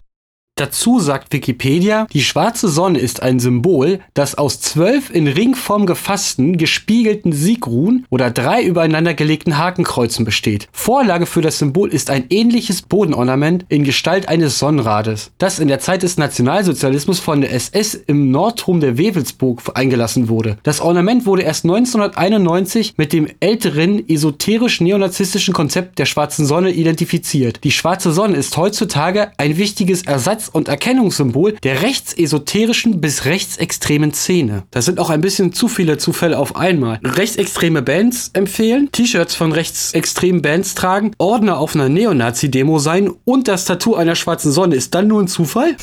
Dazu 0.57 1.01
sagt 1.01 1.33
Wikipedia, 1.33 2.07
die 2.13 2.23
schwarze 2.23 2.69
Sonne 2.69 2.97
ist 2.97 3.21
ein 3.21 3.41
Symbol, 3.41 3.99
das 4.13 4.35
aus 4.35 4.61
zwölf 4.61 5.13
in 5.13 5.27
Ringform 5.27 5.85
gefassten, 5.85 6.57
gespiegelten 6.57 7.33
Siegruhen 7.33 8.05
oder 8.09 8.31
drei 8.31 8.63
übereinander 8.63 9.13
gelegten 9.13 9.57
Hakenkreuzen 9.57 10.23
besteht. 10.23 10.69
Vorlage 10.71 11.25
für 11.25 11.41
das 11.41 11.59
Symbol 11.59 11.89
ist 11.89 12.09
ein 12.09 12.27
ähnliches 12.29 12.83
Bodenornament 12.83 13.65
in 13.67 13.83
Gestalt 13.83 14.29
eines 14.29 14.57
Sonnenrades, 14.57 15.31
das 15.39 15.59
in 15.59 15.67
der 15.67 15.81
Zeit 15.81 16.03
des 16.03 16.15
Nationalsozialismus 16.15 17.19
von 17.19 17.41
der 17.41 17.51
SS 17.51 17.93
im 17.93 18.31
Nordturm 18.31 18.79
der 18.79 18.97
Wewelsburg 18.97 19.61
eingelassen 19.73 20.29
wurde. 20.29 20.55
Das 20.63 20.79
Ornament 20.79 21.25
wurde 21.25 21.41
erst 21.41 21.65
1991 21.65 22.93
mit 22.95 23.11
dem 23.11 23.27
älteren 23.41 24.07
esoterisch-neonazistischen 24.07 25.53
Konzept 25.53 25.99
der 25.99 26.05
schwarzen 26.05 26.45
Sonne 26.45 26.71
identifiziert. 26.71 27.65
Die 27.65 27.71
schwarze 27.71 28.13
Sonne 28.13 28.37
ist 28.37 28.55
heutzutage 28.55 29.33
ein 29.37 29.57
wichtiges 29.57 30.03
Ersatz 30.03 30.44
und 30.49 30.67
Erkennungssymbol 30.67 31.53
der 31.63 31.81
rechtsesoterischen 31.81 33.01
bis 33.01 33.25
rechtsextremen 33.25 34.13
Szene. 34.13 34.63
Das 34.71 34.85
sind 34.85 34.99
auch 34.99 35.09
ein 35.09 35.21
bisschen 35.21 35.53
zu 35.53 35.67
viele 35.67 35.97
Zufälle 35.97 36.37
auf 36.37 36.55
einmal. 36.55 36.99
Rechtsextreme 37.03 37.81
Bands 37.81 38.31
empfehlen, 38.33 38.89
T-Shirts 38.91 39.35
von 39.35 39.51
rechtsextremen 39.51 40.41
Bands 40.41 40.75
tragen, 40.75 41.11
Ordner 41.17 41.57
auf 41.57 41.75
einer 41.75 41.89
Neonazi-Demo 41.89 42.79
sein 42.79 43.09
und 43.25 43.47
das 43.47 43.65
Tattoo 43.65 43.95
einer 43.95 44.15
schwarzen 44.15 44.51
Sonne. 44.51 44.75
Ist 44.75 44.95
dann 44.95 45.07
nur 45.07 45.21
ein 45.21 45.27
Zufall? 45.27 45.75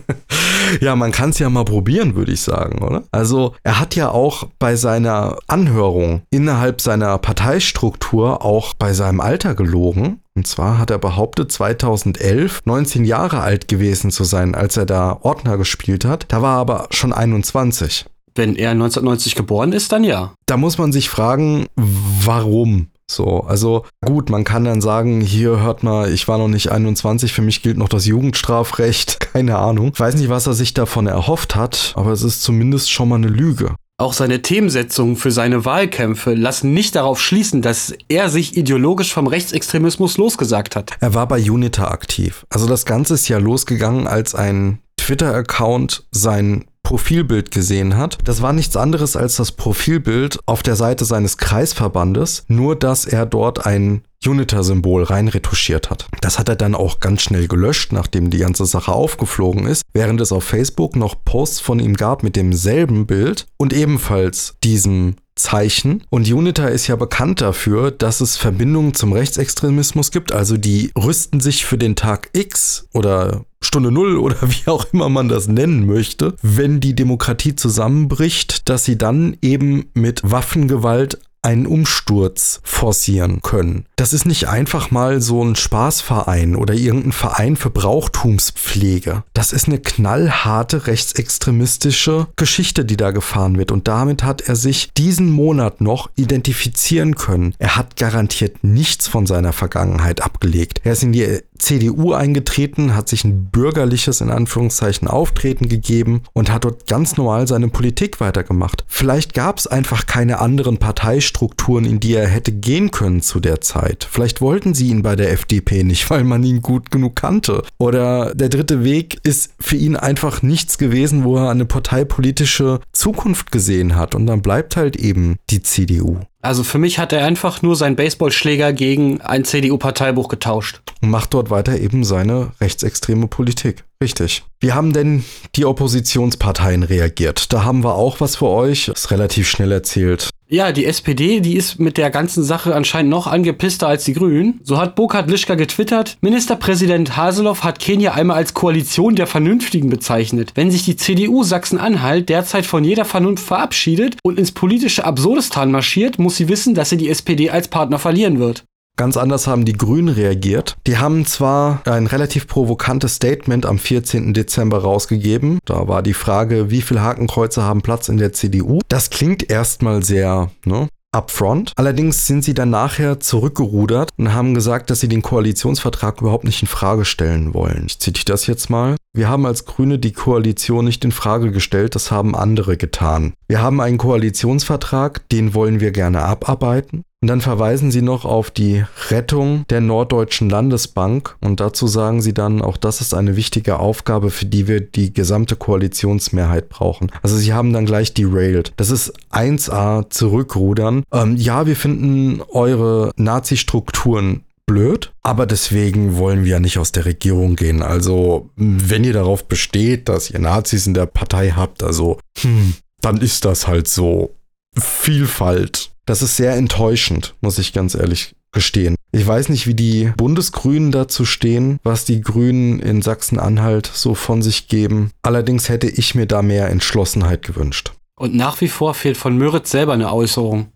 ja, 0.80 0.96
man 0.96 1.12
kann 1.12 1.30
es 1.30 1.38
ja 1.38 1.50
mal 1.50 1.64
probieren, 1.64 2.14
würde 2.14 2.32
ich 2.32 2.40
sagen, 2.40 2.82
oder? 2.82 3.04
Also 3.10 3.54
er 3.62 3.80
hat 3.80 3.94
ja 3.94 4.10
auch 4.10 4.44
bei 4.58 4.76
seiner 4.76 5.38
Anhörung 5.46 6.22
innerhalb 6.30 6.80
seiner 6.80 7.18
Parteistruktur 7.18 8.44
auch 8.44 8.74
bei 8.74 8.92
seinem 8.92 9.20
Alter 9.20 9.54
gelogen. 9.54 10.20
Und 10.34 10.46
zwar 10.46 10.78
hat 10.78 10.90
er 10.90 10.98
behauptet, 10.98 11.52
2011 11.52 12.62
19 12.64 13.04
Jahre 13.04 13.40
alt 13.40 13.68
gewesen 13.68 14.10
zu 14.10 14.24
sein, 14.24 14.54
als 14.54 14.76
er 14.76 14.86
da 14.86 15.18
Ordner 15.22 15.58
gespielt 15.58 16.04
hat. 16.04 16.26
Da 16.28 16.40
war 16.40 16.56
er 16.56 16.60
aber 16.60 16.86
schon 16.90 17.12
21. 17.12 18.06
Wenn 18.34 18.56
er 18.56 18.70
1990 18.70 19.34
geboren 19.34 19.72
ist, 19.72 19.92
dann 19.92 20.04
ja. 20.04 20.32
Da 20.46 20.56
muss 20.56 20.78
man 20.78 20.90
sich 20.90 21.10
fragen, 21.10 21.66
warum? 21.76 22.88
So, 23.10 23.40
also 23.40 23.84
gut, 24.02 24.30
man 24.30 24.44
kann 24.44 24.64
dann 24.64 24.80
sagen, 24.80 25.20
hier 25.20 25.60
hört 25.60 25.82
mal, 25.82 26.10
ich 26.10 26.28
war 26.28 26.38
noch 26.38 26.48
nicht 26.48 26.70
21, 26.70 27.32
für 27.32 27.42
mich 27.42 27.62
gilt 27.62 27.76
noch 27.76 27.90
das 27.90 28.06
Jugendstrafrecht, 28.06 29.20
keine 29.32 29.58
Ahnung. 29.58 29.90
Ich 29.92 30.00
weiß 30.00 30.14
nicht, 30.14 30.30
was 30.30 30.46
er 30.46 30.54
sich 30.54 30.72
davon 30.72 31.06
erhofft 31.06 31.54
hat, 31.54 31.92
aber 31.94 32.12
es 32.12 32.22
ist 32.22 32.42
zumindest 32.42 32.90
schon 32.90 33.10
mal 33.10 33.16
eine 33.16 33.28
Lüge. 33.28 33.74
Auch 33.98 34.14
seine 34.14 34.42
Themensetzungen 34.42 35.16
für 35.16 35.30
seine 35.30 35.64
Wahlkämpfe 35.64 36.34
lassen 36.34 36.74
nicht 36.74 36.96
darauf 36.96 37.20
schließen, 37.20 37.62
dass 37.62 37.94
er 38.08 38.30
sich 38.30 38.56
ideologisch 38.56 39.12
vom 39.12 39.26
Rechtsextremismus 39.26 40.16
losgesagt 40.16 40.74
hat. 40.74 40.92
Er 41.00 41.14
war 41.14 41.28
bei 41.28 41.38
Unita 41.50 41.88
aktiv. 41.88 42.44
Also 42.50 42.66
das 42.66 42.84
Ganze 42.84 43.14
ist 43.14 43.28
ja 43.28 43.38
losgegangen, 43.38 44.06
als 44.06 44.34
ein 44.34 44.80
Twitter-Account 44.96 46.04
sein 46.10 46.64
Profilbild 46.82 47.50
gesehen 47.50 47.96
hat. 47.96 48.18
Das 48.24 48.42
war 48.42 48.52
nichts 48.52 48.76
anderes 48.76 49.16
als 49.16 49.36
das 49.36 49.52
Profilbild 49.52 50.40
auf 50.46 50.62
der 50.62 50.76
Seite 50.76 51.04
seines 51.04 51.38
Kreisverbandes, 51.38 52.44
nur 52.48 52.76
dass 52.76 53.06
er 53.06 53.26
dort 53.26 53.64
ein 53.66 54.02
Uniter-Symbol 54.26 55.02
reinretuschiert 55.02 55.90
hat. 55.90 56.06
Das 56.20 56.38
hat 56.38 56.48
er 56.48 56.56
dann 56.56 56.74
auch 56.74 57.00
ganz 57.00 57.22
schnell 57.22 57.48
gelöscht, 57.48 57.92
nachdem 57.92 58.30
die 58.30 58.38
ganze 58.38 58.66
Sache 58.66 58.92
aufgeflogen 58.92 59.66
ist, 59.66 59.82
während 59.92 60.20
es 60.20 60.32
auf 60.32 60.44
Facebook 60.44 60.96
noch 60.96 61.16
Posts 61.24 61.60
von 61.60 61.80
ihm 61.80 61.94
gab 61.94 62.22
mit 62.22 62.36
demselben 62.36 63.06
Bild 63.06 63.46
und 63.56 63.72
ebenfalls 63.72 64.54
diesem 64.62 65.16
Zeichen. 65.34 66.04
Und 66.10 66.30
Unita 66.30 66.66
ist 66.66 66.86
ja 66.86 66.96
bekannt 66.96 67.40
dafür, 67.40 67.90
dass 67.90 68.20
es 68.20 68.36
Verbindungen 68.36 68.94
zum 68.94 69.12
Rechtsextremismus 69.12 70.10
gibt. 70.10 70.32
Also 70.32 70.56
die 70.56 70.92
rüsten 70.96 71.40
sich 71.40 71.64
für 71.64 71.78
den 71.78 71.96
Tag 71.96 72.30
X 72.32 72.88
oder 72.92 73.44
Stunde 73.62 73.90
Null 73.90 74.18
oder 74.18 74.36
wie 74.42 74.68
auch 74.68 74.86
immer 74.92 75.08
man 75.08 75.28
das 75.28 75.48
nennen 75.48 75.86
möchte, 75.86 76.34
wenn 76.42 76.80
die 76.80 76.94
Demokratie 76.94 77.54
zusammenbricht, 77.56 78.68
dass 78.68 78.84
sie 78.84 78.98
dann 78.98 79.36
eben 79.42 79.90
mit 79.94 80.20
Waffengewalt 80.24 81.18
einen 81.42 81.66
Umsturz 81.66 82.60
forcieren 82.62 83.42
können. 83.42 83.86
Das 84.02 84.12
ist 84.12 84.26
nicht 84.26 84.48
einfach 84.48 84.90
mal 84.90 85.20
so 85.20 85.44
ein 85.44 85.54
Spaßverein 85.54 86.56
oder 86.56 86.74
irgendein 86.74 87.12
Verein 87.12 87.54
für 87.54 87.70
Brauchtumspflege. 87.70 89.22
Das 89.32 89.52
ist 89.52 89.68
eine 89.68 89.78
knallharte 89.78 90.88
rechtsextremistische 90.88 92.26
Geschichte, 92.34 92.84
die 92.84 92.96
da 92.96 93.12
gefahren 93.12 93.58
wird. 93.58 93.70
Und 93.70 93.86
damit 93.86 94.24
hat 94.24 94.40
er 94.40 94.56
sich 94.56 94.92
diesen 94.92 95.30
Monat 95.30 95.80
noch 95.80 96.10
identifizieren 96.16 97.14
können. 97.14 97.54
Er 97.60 97.76
hat 97.76 97.94
garantiert 97.94 98.64
nichts 98.64 99.06
von 99.06 99.24
seiner 99.24 99.52
Vergangenheit 99.52 100.20
abgelegt. 100.20 100.80
Er 100.82 100.94
ist 100.94 101.04
in 101.04 101.12
die 101.12 101.38
CDU 101.62 102.12
eingetreten, 102.12 102.94
hat 102.96 103.08
sich 103.08 103.24
ein 103.24 103.46
bürgerliches, 103.46 104.20
in 104.20 104.30
Anführungszeichen, 104.30 105.06
Auftreten 105.06 105.68
gegeben 105.68 106.22
und 106.32 106.50
hat 106.50 106.64
dort 106.64 106.88
ganz 106.88 107.16
normal 107.16 107.46
seine 107.46 107.68
Politik 107.68 108.20
weitergemacht. 108.20 108.84
Vielleicht 108.88 109.32
gab 109.32 109.58
es 109.58 109.68
einfach 109.68 110.06
keine 110.06 110.40
anderen 110.40 110.78
Parteistrukturen, 110.78 111.84
in 111.84 112.00
die 112.00 112.14
er 112.14 112.26
hätte 112.26 112.52
gehen 112.52 112.90
können 112.90 113.22
zu 113.22 113.38
der 113.38 113.60
Zeit. 113.60 113.91
Vielleicht 114.10 114.40
wollten 114.40 114.74
sie 114.74 114.88
ihn 114.88 115.02
bei 115.02 115.16
der 115.16 115.32
FDP 115.32 115.84
nicht, 115.84 116.08
weil 116.10 116.24
man 116.24 116.42
ihn 116.44 116.62
gut 116.62 116.90
genug 116.90 117.16
kannte. 117.16 117.62
Oder 117.78 118.34
der 118.34 118.48
dritte 118.48 118.84
Weg 118.84 119.18
ist 119.22 119.54
für 119.60 119.76
ihn 119.76 119.96
einfach 119.96 120.42
nichts 120.42 120.78
gewesen, 120.78 121.24
wo 121.24 121.36
er 121.36 121.50
eine 121.50 121.64
parteipolitische 121.64 122.80
Zukunft 122.92 123.52
gesehen 123.52 123.96
hat. 123.96 124.14
Und 124.14 124.26
dann 124.26 124.42
bleibt 124.42 124.76
halt 124.76 124.96
eben 124.96 125.36
die 125.50 125.62
CDU. 125.62 126.18
Also 126.44 126.64
für 126.64 126.78
mich 126.78 126.98
hat 126.98 127.12
er 127.12 127.24
einfach 127.24 127.62
nur 127.62 127.76
seinen 127.76 127.94
Baseballschläger 127.94 128.72
gegen 128.72 129.20
ein 129.20 129.44
CDU-Parteibuch 129.44 130.26
getauscht. 130.26 130.80
Und 131.00 131.10
macht 131.10 131.34
dort 131.34 131.50
weiter 131.50 131.78
eben 131.78 132.02
seine 132.02 132.50
rechtsextreme 132.60 133.28
Politik. 133.28 133.84
Richtig. 134.02 134.42
Wie 134.58 134.72
haben 134.72 134.92
denn 134.92 135.24
die 135.54 135.64
Oppositionsparteien 135.64 136.82
reagiert? 136.82 137.52
Da 137.52 137.64
haben 137.64 137.84
wir 137.84 137.94
auch 137.94 138.20
was 138.20 138.36
für 138.36 138.48
euch. 138.48 138.86
Das 138.86 139.04
ist 139.04 139.10
relativ 139.12 139.48
schnell 139.48 139.70
erzählt. 139.70 140.30
Ja, 140.52 140.70
die 140.70 140.84
SPD, 140.84 141.40
die 141.40 141.56
ist 141.56 141.80
mit 141.80 141.96
der 141.96 142.10
ganzen 142.10 142.44
Sache 142.44 142.74
anscheinend 142.74 143.10
noch 143.10 143.26
angepisster 143.26 143.88
als 143.88 144.04
die 144.04 144.12
Grünen. 144.12 144.60
So 144.62 144.76
hat 144.76 144.96
Burkhard 144.96 145.30
Lischka 145.30 145.54
getwittert, 145.54 146.18
Ministerpräsident 146.20 147.16
Haseloff 147.16 147.64
hat 147.64 147.78
Kenia 147.78 148.12
einmal 148.12 148.36
als 148.36 148.52
Koalition 148.52 149.16
der 149.16 149.26
Vernünftigen 149.26 149.88
bezeichnet. 149.88 150.52
Wenn 150.54 150.70
sich 150.70 150.84
die 150.84 150.96
CDU 150.96 151.42
Sachsen-Anhalt 151.42 152.28
derzeit 152.28 152.66
von 152.66 152.84
jeder 152.84 153.06
Vernunft 153.06 153.46
verabschiedet 153.46 154.18
und 154.22 154.38
ins 154.38 154.52
politische 154.52 155.06
Absurdistan 155.06 155.70
marschiert, 155.70 156.18
muss 156.18 156.36
sie 156.36 156.50
wissen, 156.50 156.74
dass 156.74 156.90
sie 156.90 156.98
die 156.98 157.08
SPD 157.08 157.48
als 157.48 157.68
Partner 157.68 157.98
verlieren 157.98 158.38
wird. 158.38 158.64
Ganz 158.96 159.16
anders 159.16 159.46
haben 159.46 159.64
die 159.64 159.72
Grünen 159.72 160.08
reagiert. 160.08 160.76
Die 160.86 160.98
haben 160.98 161.24
zwar 161.24 161.80
ein 161.86 162.06
relativ 162.06 162.46
provokantes 162.46 163.16
Statement 163.16 163.64
am 163.64 163.78
14. 163.78 164.34
Dezember 164.34 164.78
rausgegeben. 164.78 165.58
Da 165.64 165.88
war 165.88 166.02
die 166.02 166.14
Frage, 166.14 166.70
wie 166.70 166.82
viele 166.82 167.02
Hakenkreuze 167.02 167.62
haben 167.62 167.82
Platz 167.82 168.08
in 168.08 168.18
der 168.18 168.32
CDU. 168.32 168.80
Das 168.88 169.08
klingt 169.08 169.50
erstmal 169.50 170.02
sehr 170.02 170.50
ne, 170.64 170.88
upfront. 171.12 171.72
Allerdings 171.76 172.26
sind 172.26 172.44
sie 172.44 172.54
dann 172.54 172.70
nachher 172.70 173.20
zurückgerudert 173.20 174.10
und 174.18 174.34
haben 174.34 174.54
gesagt, 174.54 174.90
dass 174.90 175.00
sie 175.00 175.08
den 175.08 175.22
Koalitionsvertrag 175.22 176.20
überhaupt 176.20 176.44
nicht 176.44 176.62
in 176.62 176.68
Frage 176.68 177.04
stellen 177.04 177.54
wollen. 177.54 177.84
Ich 177.86 177.98
zitiere 177.98 178.26
das 178.26 178.46
jetzt 178.46 178.70
mal. 178.70 178.96
Wir 179.14 179.28
haben 179.28 179.46
als 179.46 179.66
Grüne 179.66 179.98
die 179.98 180.12
Koalition 180.12 180.84
nicht 180.84 181.04
in 181.04 181.12
Frage 181.12 181.50
gestellt, 181.50 181.94
das 181.94 182.10
haben 182.10 182.34
andere 182.34 182.76
getan. 182.76 183.34
Wir 183.46 183.62
haben 183.62 183.80
einen 183.80 183.98
Koalitionsvertrag, 183.98 185.28
den 185.30 185.54
wollen 185.54 185.80
wir 185.80 185.92
gerne 185.92 186.22
abarbeiten. 186.22 187.04
Und 187.22 187.28
dann 187.28 187.40
verweisen 187.40 187.92
sie 187.92 188.02
noch 188.02 188.24
auf 188.24 188.50
die 188.50 188.84
Rettung 189.10 189.64
der 189.70 189.80
Norddeutschen 189.80 190.50
Landesbank 190.50 191.36
und 191.40 191.60
dazu 191.60 191.86
sagen 191.86 192.20
sie 192.20 192.34
dann, 192.34 192.60
auch 192.60 192.76
das 192.76 193.00
ist 193.00 193.14
eine 193.14 193.36
wichtige 193.36 193.78
Aufgabe, 193.78 194.30
für 194.30 194.44
die 194.44 194.66
wir 194.66 194.80
die 194.80 195.12
gesamte 195.14 195.54
Koalitionsmehrheit 195.54 196.68
brauchen. 196.68 197.12
Also 197.22 197.36
sie 197.36 197.52
haben 197.52 197.72
dann 197.72 197.86
gleich 197.86 198.12
derailed. 198.12 198.72
Das 198.76 198.90
ist 198.90 199.12
1a 199.30 200.10
zurückrudern. 200.10 201.04
Ähm, 201.12 201.36
ja, 201.36 201.66
wir 201.66 201.76
finden 201.76 202.42
eure 202.48 203.12
Nazi-Strukturen 203.16 204.42
blöd, 204.66 205.12
aber 205.22 205.46
deswegen 205.46 206.16
wollen 206.16 206.44
wir 206.44 206.52
ja 206.52 206.60
nicht 206.60 206.78
aus 206.78 206.90
der 206.90 207.04
Regierung 207.04 207.54
gehen. 207.54 207.82
Also, 207.82 208.50
wenn 208.56 209.04
ihr 209.04 209.12
darauf 209.12 209.44
besteht, 209.44 210.08
dass 210.08 210.30
ihr 210.30 210.40
Nazis 210.40 210.88
in 210.88 210.94
der 210.94 211.06
Partei 211.06 211.50
habt, 211.50 211.84
also, 211.84 212.18
hm, 212.40 212.74
dann 213.00 213.18
ist 213.18 213.44
das 213.44 213.68
halt 213.68 213.86
so. 213.86 214.34
Vielfalt. 214.74 215.91
Das 216.04 216.22
ist 216.22 216.36
sehr 216.36 216.54
enttäuschend, 216.54 217.36
muss 217.40 217.58
ich 217.58 217.72
ganz 217.72 217.94
ehrlich 217.94 218.34
gestehen. 218.50 218.96
Ich 219.12 219.26
weiß 219.26 219.48
nicht, 219.48 219.66
wie 219.66 219.74
die 219.74 220.12
Bundesgrünen 220.16 220.90
dazu 220.90 221.24
stehen, 221.24 221.78
was 221.82 222.04
die 222.04 222.20
Grünen 222.20 222.80
in 222.80 223.02
Sachsen-Anhalt 223.02 223.90
so 223.92 224.14
von 224.14 224.42
sich 224.42 224.68
geben. 224.68 225.10
Allerdings 225.22 225.68
hätte 225.68 225.88
ich 225.88 226.14
mir 226.14 226.26
da 226.26 226.42
mehr 226.42 226.68
Entschlossenheit 226.68 227.42
gewünscht. 227.42 227.92
Und 228.18 228.34
nach 228.34 228.60
wie 228.60 228.68
vor 228.68 228.94
fehlt 228.94 229.16
von 229.16 229.36
Müritz 229.36 229.70
selber 229.70 229.94
eine 229.94 230.12
Äußerung. 230.12 230.68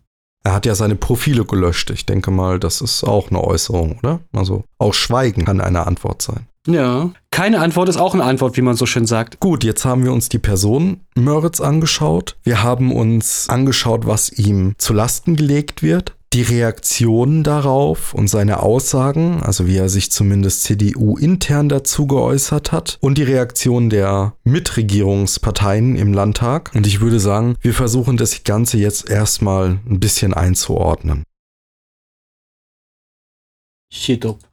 Er 0.43 0.53
hat 0.53 0.65
ja 0.65 0.75
seine 0.75 0.95
Profile 0.95 1.45
gelöscht. 1.45 1.89
Ich 1.89 2.05
denke 2.05 2.31
mal, 2.31 2.59
das 2.59 2.81
ist 2.81 3.03
auch 3.03 3.29
eine 3.29 3.43
Äußerung, 3.43 3.99
oder? 3.99 4.21
Also 4.33 4.63
auch 4.77 4.93
Schweigen 4.93 5.45
kann 5.45 5.59
eine 5.59 5.85
Antwort 5.85 6.21
sein. 6.21 6.47
Ja. 6.67 7.11
Keine 7.31 7.59
Antwort 7.59 7.89
ist 7.89 7.97
auch 7.97 8.13
eine 8.13 8.23
Antwort, 8.23 8.57
wie 8.57 8.61
man 8.61 8.75
so 8.75 8.85
schön 8.85 9.05
sagt. 9.05 9.39
Gut, 9.39 9.63
jetzt 9.63 9.85
haben 9.85 10.03
wir 10.03 10.11
uns 10.11 10.29
die 10.29 10.39
Person 10.39 11.01
Möritz 11.15 11.61
angeschaut. 11.61 12.35
Wir 12.43 12.61
haben 12.61 12.91
uns 12.91 13.47
angeschaut, 13.49 14.05
was 14.05 14.31
ihm 14.31 14.75
zu 14.77 14.93
Lasten 14.93 15.35
gelegt 15.35 15.81
wird 15.81 16.17
die 16.33 16.41
Reaktionen 16.41 17.43
darauf 17.43 18.13
und 18.13 18.27
seine 18.27 18.61
Aussagen, 18.61 19.41
also 19.41 19.65
wie 19.65 19.77
er 19.77 19.89
sich 19.89 20.11
zumindest 20.11 20.63
CDU 20.63 21.17
intern 21.17 21.69
dazu 21.69 22.05
geäußert 22.05 22.71
hat 22.71 22.97
und 23.01 23.17
die 23.17 23.23
Reaktion 23.23 23.89
der 23.89 24.35
Mitregierungsparteien 24.43 25.95
im 25.95 26.13
Landtag. 26.13 26.71
Und 26.75 26.85
ich 26.85 26.99
würde 26.99 27.19
sagen, 27.19 27.55
wir 27.61 27.73
versuchen 27.73 28.17
das 28.17 28.43
Ganze 28.43 28.77
jetzt 28.77 29.09
erstmal 29.09 29.79
ein 29.89 29.99
bisschen 29.99 30.33
einzuordnen. 30.33 31.23
Shit 33.91 34.25
up. 34.25 34.46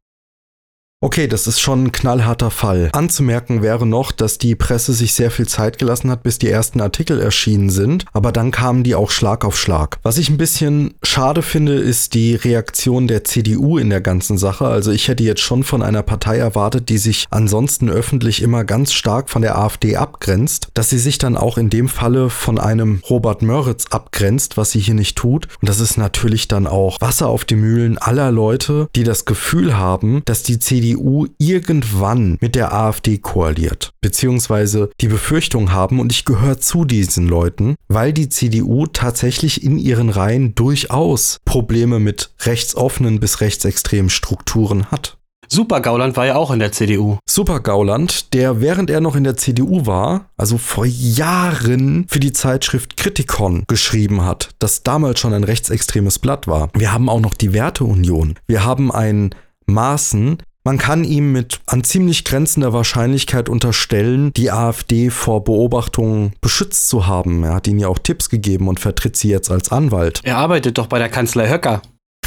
Okay, 1.04 1.28
das 1.28 1.46
ist 1.46 1.60
schon 1.60 1.84
ein 1.84 1.92
knallharter 1.92 2.50
Fall. 2.50 2.88
Anzumerken 2.94 3.60
wäre 3.60 3.84
noch, 3.84 4.10
dass 4.10 4.38
die 4.38 4.54
Presse 4.54 4.94
sich 4.94 5.12
sehr 5.12 5.30
viel 5.30 5.46
Zeit 5.46 5.76
gelassen 5.76 6.10
hat, 6.10 6.22
bis 6.22 6.38
die 6.38 6.48
ersten 6.48 6.80
Artikel 6.80 7.20
erschienen 7.20 7.68
sind, 7.68 8.06
aber 8.14 8.32
dann 8.32 8.50
kamen 8.50 8.84
die 8.84 8.94
auch 8.94 9.10
Schlag 9.10 9.44
auf 9.44 9.54
Schlag. 9.54 9.98
Was 10.02 10.16
ich 10.16 10.30
ein 10.30 10.38
bisschen 10.38 10.94
schade 11.02 11.42
finde, 11.42 11.74
ist 11.74 12.14
die 12.14 12.34
Reaktion 12.36 13.06
der 13.06 13.22
CDU 13.22 13.76
in 13.76 13.90
der 13.90 14.00
ganzen 14.00 14.38
Sache. 14.38 14.64
Also 14.64 14.92
ich 14.92 15.08
hätte 15.08 15.24
jetzt 15.24 15.42
schon 15.42 15.62
von 15.62 15.82
einer 15.82 16.02
Partei 16.02 16.38
erwartet, 16.38 16.88
die 16.88 16.96
sich 16.96 17.26
ansonsten 17.28 17.90
öffentlich 17.90 18.40
immer 18.40 18.64
ganz 18.64 18.94
stark 18.94 19.28
von 19.28 19.42
der 19.42 19.58
AfD 19.58 19.96
abgrenzt, 19.96 20.68
dass 20.72 20.88
sie 20.88 20.98
sich 20.98 21.18
dann 21.18 21.36
auch 21.36 21.58
in 21.58 21.68
dem 21.68 21.90
Falle 21.90 22.30
von 22.30 22.58
einem 22.58 23.02
Robert 23.10 23.42
Möritz 23.42 23.88
abgrenzt, 23.90 24.56
was 24.56 24.70
sie 24.70 24.80
hier 24.80 24.94
nicht 24.94 25.18
tut. 25.18 25.48
Und 25.60 25.68
das 25.68 25.80
ist 25.80 25.98
natürlich 25.98 26.48
dann 26.48 26.66
auch 26.66 26.98
Wasser 27.02 27.28
auf 27.28 27.44
die 27.44 27.56
Mühlen 27.56 27.98
aller 27.98 28.30
Leute, 28.30 28.88
die 28.96 29.04
das 29.04 29.26
Gefühl 29.26 29.76
haben, 29.76 30.22
dass 30.24 30.42
die 30.42 30.58
CDU 30.58 30.93
CDU 30.94 31.26
irgendwann 31.38 32.38
mit 32.40 32.54
der 32.54 32.72
AfD 32.72 33.18
koaliert, 33.18 33.92
beziehungsweise 34.00 34.90
die 35.00 35.08
Befürchtung 35.08 35.72
haben, 35.72 35.98
und 35.98 36.12
ich 36.12 36.24
gehöre 36.24 36.58
zu 36.60 36.84
diesen 36.84 37.26
Leuten, 37.26 37.74
weil 37.88 38.12
die 38.12 38.28
CDU 38.28 38.86
tatsächlich 38.86 39.64
in 39.64 39.78
ihren 39.78 40.08
Reihen 40.08 40.54
durchaus 40.54 41.38
Probleme 41.44 41.98
mit 41.98 42.32
rechtsoffenen 42.42 43.18
bis 43.18 43.40
rechtsextremen 43.40 44.08
Strukturen 44.08 44.90
hat. 44.92 45.18
Super 45.48 45.80
Gauland 45.80 46.16
war 46.16 46.26
ja 46.26 46.36
auch 46.36 46.50
in 46.50 46.58
der 46.58 46.72
CDU. 46.72 47.18
Super 47.28 47.60
Gauland, 47.60 48.32
der 48.32 48.60
während 48.60 48.88
er 48.88 49.00
noch 49.00 49.16
in 49.16 49.24
der 49.24 49.36
CDU 49.36 49.84
war, 49.84 50.30
also 50.36 50.58
vor 50.58 50.86
Jahren 50.86 52.06
für 52.08 52.20
die 52.20 52.32
Zeitschrift 52.32 52.96
Kritikon 52.96 53.64
geschrieben 53.66 54.24
hat, 54.24 54.50
das 54.58 54.84
damals 54.84 55.20
schon 55.20 55.34
ein 55.34 55.44
rechtsextremes 55.44 56.18
Blatt 56.18 56.46
war. 56.46 56.70
Wir 56.74 56.92
haben 56.92 57.08
auch 57.08 57.20
noch 57.20 57.34
die 57.34 57.52
Werteunion. 57.52 58.34
Wir 58.46 58.64
haben 58.64 58.90
ein 58.90 59.34
Maßen, 59.66 60.38
man 60.64 60.78
kann 60.78 61.04
ihm 61.04 61.32
mit 61.32 61.60
an 61.66 61.84
ziemlich 61.84 62.24
grenzender 62.24 62.72
Wahrscheinlichkeit 62.72 63.50
unterstellen, 63.50 64.32
die 64.32 64.50
AfD 64.50 65.10
vor 65.10 65.44
Beobachtungen 65.44 66.32
beschützt 66.40 66.88
zu 66.88 67.06
haben. 67.06 67.44
Er 67.44 67.54
hat 67.54 67.66
ihnen 67.66 67.80
ja 67.80 67.88
auch 67.88 67.98
Tipps 67.98 68.30
gegeben 68.30 68.68
und 68.68 68.80
vertritt 68.80 69.16
sie 69.16 69.28
jetzt 69.28 69.50
als 69.50 69.70
Anwalt. 69.70 70.20
Er 70.24 70.38
arbeitet 70.38 70.78
doch 70.78 70.86
bei 70.86 70.98
der 70.98 71.10
Kanzlei 71.10 71.50
Höcker. 71.50 71.82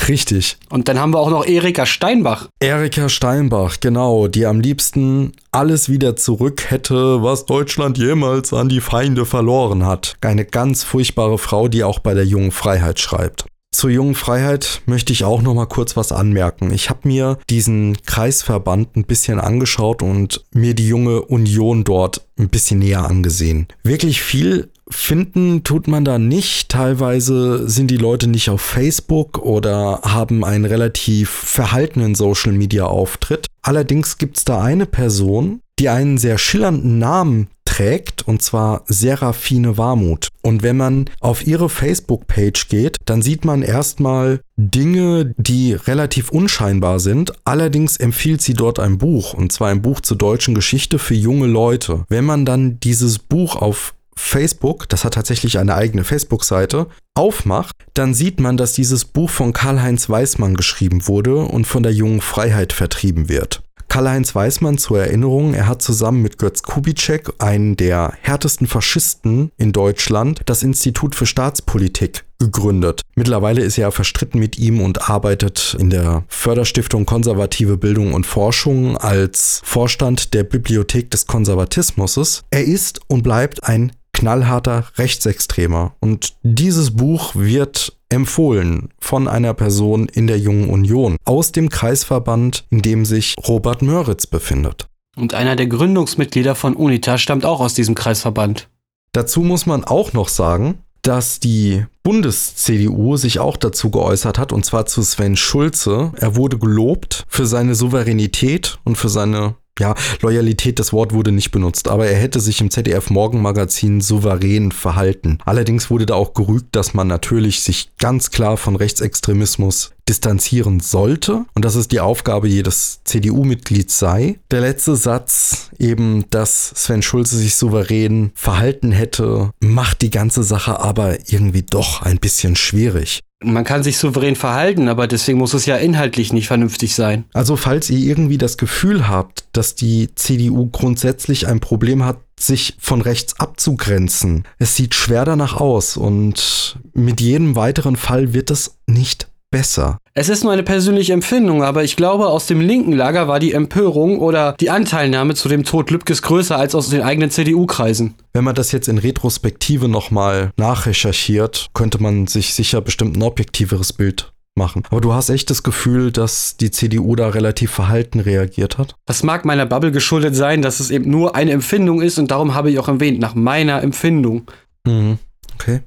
Richtig. 0.08 0.58
Und 0.69 0.88
dann 0.88 1.00
haben 1.00 1.13
wir 1.13 1.19
auch 1.19 1.32
noch 1.32 1.45
Erika 1.45 1.86
Steinbach. 1.86 2.47
Erika 2.60 3.10
Steinbach, 3.10 3.78
genau, 3.80 4.28
die 4.28 4.45
am 4.45 4.60
liebsten 4.60 5.34
alles 5.52 5.89
wieder 5.89 6.15
zurück 6.15 6.69
hätte, 6.69 7.23
was 7.23 7.45
Deutschland 7.45 7.97
jemals 7.97 8.54
an 8.54 8.69
die 8.69 8.82
Feinde 8.82 9.26
verloren 9.26 9.86
hat. 9.86 10.15
Eine 10.21 10.45
ganz 10.45 10.84
furchtbare 10.84 11.38
Frau, 11.39 11.67
die 11.67 11.84
auch 11.84 12.00
bei 12.00 12.13
der 12.13 12.26
jungen 12.26 12.52
Freiheit 12.52 13.00
schreibt. 13.00 13.45
Zur 13.78 13.92
jungen 13.92 14.16
Freiheit 14.16 14.82
möchte 14.88 15.13
ich 15.13 15.24
auch 15.24 15.44
noch 15.44 15.54
mal 15.54 15.68
kurz 15.68 15.96
was 15.96 16.12
anmerken. 16.12 16.74
Ich 16.74 16.90
habe 16.90 17.08
mir 17.08 17.38
diesen 17.48 17.96
Kreisverband 18.08 18.96
ein 18.96 19.04
bisschen 19.04 19.40
angeschaut 19.40 20.02
und 20.02 20.44
mir 20.52 20.74
die 20.74 20.88
junge 20.88 21.22
Union 21.22 21.84
dort 21.84 22.26
ein 22.40 22.50
bisschen 22.50 22.80
näher 22.80 23.06
angesehen. 23.06 23.68
Wirklich 23.84 24.24
viel 24.24 24.72
finden 24.90 25.63
tut 25.63 25.88
man 25.88 26.06
da 26.06 26.18
nicht. 26.18 26.70
Teilweise 26.70 27.70
sind 27.70 27.92
die 27.92 27.98
Leute 27.98 28.26
nicht 28.26 28.50
auf 28.50 28.62
Facebook 28.62 29.38
oder 29.38 30.02
haben 30.04 30.44
einen 30.44 30.66
relativ 30.66 31.30
verhaltenen 31.30 32.16
Social 32.16 32.54
Media 32.54 32.86
Auftritt. 32.86 33.46
Allerdings 33.62 34.18
gibt 34.18 34.38
es 34.38 34.46
da 34.46 34.60
eine 34.60 34.88
Person, 34.88 35.62
die 35.78 35.90
einen 35.90 36.18
sehr 36.18 36.40
schillernden 36.40 36.98
Namen 36.98 37.50
trägt, 37.78 38.28
und 38.28 38.42
zwar 38.42 38.84
Serafine 38.88 39.78
Warmut. 39.78 40.30
Und 40.42 40.63
wenn 40.63 40.78
man 40.78 41.10
auf 41.20 41.46
ihre 41.46 41.70
Facebook-Page 41.70 42.70
geht, 42.70 42.98
dann 43.06 43.22
sieht 43.22 43.46
man 43.46 43.62
erstmal 43.62 44.42
Dinge, 44.56 45.34
die 45.38 45.74
relativ 45.74 46.30
unscheinbar 46.30 47.00
sind. 47.00 47.34
Allerdings 47.46 47.98
empfiehlt 47.98 48.42
sie 48.42 48.56
dort 48.56 48.80
ein 48.80 48.98
Buch, 48.98 49.34
und 49.34 49.52
zwar 49.52 49.70
ein 49.70 49.84
Buch 49.84 50.02
zur 50.02 50.18
deutschen 50.18 50.56
Geschichte 50.56 50.98
für 50.98 51.13
junge 51.13 51.48
Leute. 51.48 52.04
Wenn 52.10 52.26
man 52.26 52.46
dann 52.46 52.80
dieses 52.80 53.20
Buch 53.20 53.56
auf 53.56 53.94
Facebook, 54.16 54.90
das 54.90 55.06
hat 55.06 55.13
tatsächlich 55.13 55.60
eine 55.60 55.76
eigene 55.76 56.04
Facebook-Seite, 56.04 56.88
aufmacht, 57.13 57.76
dann 57.94 58.16
sieht 58.16 58.40
man, 58.40 58.58
dass 58.58 58.74
dieses 58.74 59.06
Buch 59.06 59.30
von 59.30 59.54
Karl-Heinz 59.54 60.10
Weismann 60.10 60.56
geschrieben 60.56 61.08
wurde 61.08 61.38
und 61.38 61.68
von 61.68 61.84
der 61.84 61.94
jungen 61.94 62.22
Freiheit 62.22 62.74
vertrieben 62.74 63.30
wird. 63.30 63.62
Karl-Heinz 63.88 64.36
Weismann 64.36 64.78
zur 64.78 65.00
Erinnerung, 65.00 65.54
er 65.54 65.67
hat 65.67 65.82
zusammen 65.82 66.21
mit 66.21 66.38
Götz 66.38 66.63
Kubitschek, 66.63 67.34
einen 67.39 67.78
der 67.78 68.13
härtesten 68.21 68.67
Faschisten 68.67 69.52
in 69.58 69.71
Deutschland, 69.71 70.41
das 70.45 70.63
Institut 70.63 71.15
für 71.15 71.26
Staatspolitik 71.26 72.23
gegründet. 72.39 73.02
Mittlerweile 73.15 73.62
ist 73.62 73.78
er 73.78 73.91
verstritten 73.91 74.39
mit 74.39 74.60
ihm 74.60 74.82
und 74.82 75.10
arbeitet 75.10 75.76
in 75.80 75.89
der 75.89 76.23
Förderstiftung 76.28 77.06
Konservative 77.06 77.78
Bildung 77.78 78.13
und 78.13 78.26
Forschung 78.26 78.97
als 78.97 79.62
Vorstand 79.63 80.34
der 80.34 80.43
Bibliothek 80.43 81.10
des 81.10 81.26
Konservatismus. 81.26 82.43
Er 82.52 82.63
ist 82.63 83.02
und 83.08 83.23
bleibt 83.23 83.63
ein 83.63 83.91
knallharter 84.13 84.86
Rechtsextremer. 84.97 85.93
Und 86.00 86.36
dieses 86.41 86.95
Buch 86.95 87.36
wird 87.36 87.97
empfohlen 88.10 88.89
von 89.00 89.28
einer 89.28 89.54
Person 89.54 90.08
in 90.08 90.28
der 90.28 90.39
Jungen 90.39 90.70
Union 90.70 91.17
aus 91.26 91.52
dem 91.52 91.70
Kreisverband, 91.70 92.65
in 92.70 92.82
dem 92.82 93.06
sich 93.06 93.36
Robert 93.48 93.82
Möritz 93.82 94.28
befindet. 94.28 94.88
Und 95.15 95.34
einer 95.34 95.56
der 95.56 95.67
Gründungsmitglieder 95.67 96.56
von 96.56 96.76
UNITA 96.76 97.17
stammt 97.17 97.46
auch 97.46 97.60
aus 97.60 97.74
diesem 97.74 97.96
Kreisverband. 97.96 98.70
Dazu 99.13 99.41
muss 99.41 99.65
man 99.65 99.84
auch 99.84 100.13
noch 100.13 100.30
sagen, 100.30 100.84
dass 101.02 101.39
die 101.39 101.86
Bundes-CDU 102.04 103.17
sich 103.17 103.39
auch 103.39 103.58
dazu 103.58 103.89
geäußert 103.89 104.38
hat, 104.38 104.52
und 104.52 104.65
zwar 104.65 104.86
zu 104.86 105.02
Sven 105.02 105.36
Schulze. 105.36 106.12
Er 106.17 106.36
wurde 106.36 106.58
gelobt 106.58 107.26
für 107.30 107.46
seine 107.46 107.76
Souveränität 107.76 108.78
und 108.84 108.98
für 108.98 109.10
seine 109.10 109.56
ja, 109.80 109.96
Loyalität, 110.22 110.80
das 110.80 110.94
Wort 110.94 111.13
wurde 111.13 111.32
nicht 111.32 111.52
benutzt, 111.52 111.88
aber 111.88 112.08
er 112.08 112.18
hätte 112.18 112.40
sich 112.40 112.62
im 112.62 112.72
ZDF 112.72 113.10
Morgenmagazin 113.10 114.02
souverän 114.02 114.72
verhalten. 114.72 115.40
Allerdings 115.46 115.90
wurde 115.90 116.06
da 116.06 116.16
auch 116.16 116.34
gerügt, 116.34 116.76
dass 116.76 116.94
man 116.94 117.08
natürlich 117.08 117.62
sich 117.62 117.90
ganz 117.98 118.32
klar 118.32 118.58
von 118.58 118.76
Rechtsextremismus 118.76 119.92
distanzieren 120.08 120.80
sollte 120.80 121.46
und 121.54 121.66
dass 121.66 121.76
es 121.76 121.88
die 121.88 122.00
Aufgabe 122.00 122.48
jedes 122.48 123.02
CDU-Mitglieds 123.04 124.00
sei. 124.00 124.40
Der 124.52 124.62
letzte 124.62 124.96
Satz, 124.96 125.70
eben, 125.78 126.26
dass 126.30 126.70
Sven 126.76 127.02
Schulze 127.02 127.38
sich 127.38 127.56
souverän 127.56 128.32
verhalten 128.34 128.92
hätte, 128.92 129.52
macht 129.60 130.02
die 130.02 130.10
ganze 130.10 130.44
Sache 130.44 130.80
aber 130.80 131.30
irgendwie 131.30 131.63
doch 131.63 132.02
ein 132.02 132.20
bisschen 132.20 132.56
schwierig. 132.56 133.22
Man 133.43 133.63
kann 133.63 133.84
sich 133.84 133.97
souverän 133.97 134.36
verhalten, 134.36 134.88
aber 134.88 135.08
deswegen 135.08 135.38
muss 135.38 135.54
es 135.54 135.67
ja 135.67 135.76
inhaltlich 135.78 136.34
nicht 136.34 136.47
vernünftig 136.47 136.95
sein. 136.95 137.26
Also 137.34 137.56
falls 137.56 137.89
ihr 137.89 138.00
irgendwie 138.00 138.39
das 138.39 138.58
Gefühl 138.58 139.08
habt, 139.08 139.45
dass 139.54 139.76
die 139.76 140.10
CDU 140.15 140.69
grundsätzlich 140.71 141.45
ein 141.47 141.60
Problem 141.60 142.04
hat, 142.04 142.17
sich 142.39 142.76
von 142.80 143.02
rechts 143.02 143.39
abzugrenzen, 143.39 144.43
es 144.60 144.76
sieht 144.76 144.95
schwer 144.95 145.26
danach 145.26 145.60
aus 145.60 145.97
und 145.97 146.80
mit 146.93 147.21
jedem 147.21 147.56
weiteren 147.56 147.95
Fall 147.95 148.34
wird 148.34 148.52
es 148.52 148.78
nicht 148.86 149.28
besser. 149.52 149.98
Es 150.14 150.30
ist 150.30 150.44
nur 150.44 150.54
eine 150.54 150.64
persönliche 150.64 151.14
Empfindung, 151.14 151.64
aber 151.64 151.84
ich 151.84 151.96
glaube, 151.96 152.28
aus 152.28 152.48
dem 152.48 152.60
linken 152.60 152.94
Lager 152.94 153.28
war 153.28 153.40
die 153.40 153.54
Empörung 153.54 154.20
oder 154.20 154.54
die 154.60 154.70
Anteilnahme 154.70 155.36
zu 155.36 155.48
dem 155.48 155.64
Tod 155.64 155.92
Lübkes 155.92 156.22
größer 156.22 156.58
als 156.58 156.76
aus 156.76 156.90
den 156.90 157.02
eigenen 157.02 157.30
CDU-Kreisen. 157.30 158.16
Wenn 158.34 158.44
man 158.44 158.56
das 158.56 158.72
jetzt 158.72 158.88
in 158.88 158.98
Retrospektive 158.98 159.88
nochmal 159.88 160.52
nachrecherchiert, 160.58 161.68
könnte 161.74 162.02
man 162.02 162.28
sich 162.28 162.54
sicher 162.54 162.82
bestimmt 162.82 163.16
ein 163.16 163.24
objektiveres 163.24 163.94
Bild 163.94 164.32
machen. 164.58 164.84
Aber 164.90 165.00
du 165.00 165.14
hast 165.14 165.30
echt 165.30 165.50
das 165.50 165.64
Gefühl, 165.64 166.12
dass 166.12 166.58
die 166.58 166.72
CDU 166.72 167.16
da 167.16 167.30
relativ 167.30 167.72
verhalten 167.72 168.20
reagiert 168.20 168.78
hat? 168.78 168.96
Das 169.06 169.24
mag 169.24 169.46
meiner 169.46 169.66
Bubble 169.66 169.92
geschuldet 169.92 170.36
sein, 170.36 170.62
dass 170.62 170.80
es 170.80 170.92
eben 170.92 171.10
nur 171.10 171.36
eine 171.36 171.52
Empfindung 171.52 172.02
ist 172.02 172.18
und 172.18 172.32
darum 172.32 172.54
habe 172.56 172.72
ich 172.72 172.80
auch 172.80 172.88
erwähnt, 172.88 173.20
nach 173.20 173.36
meiner 173.36 173.82
Empfindung. 173.82 174.50
Mhm. 174.86 175.20
Okay. 175.60 175.82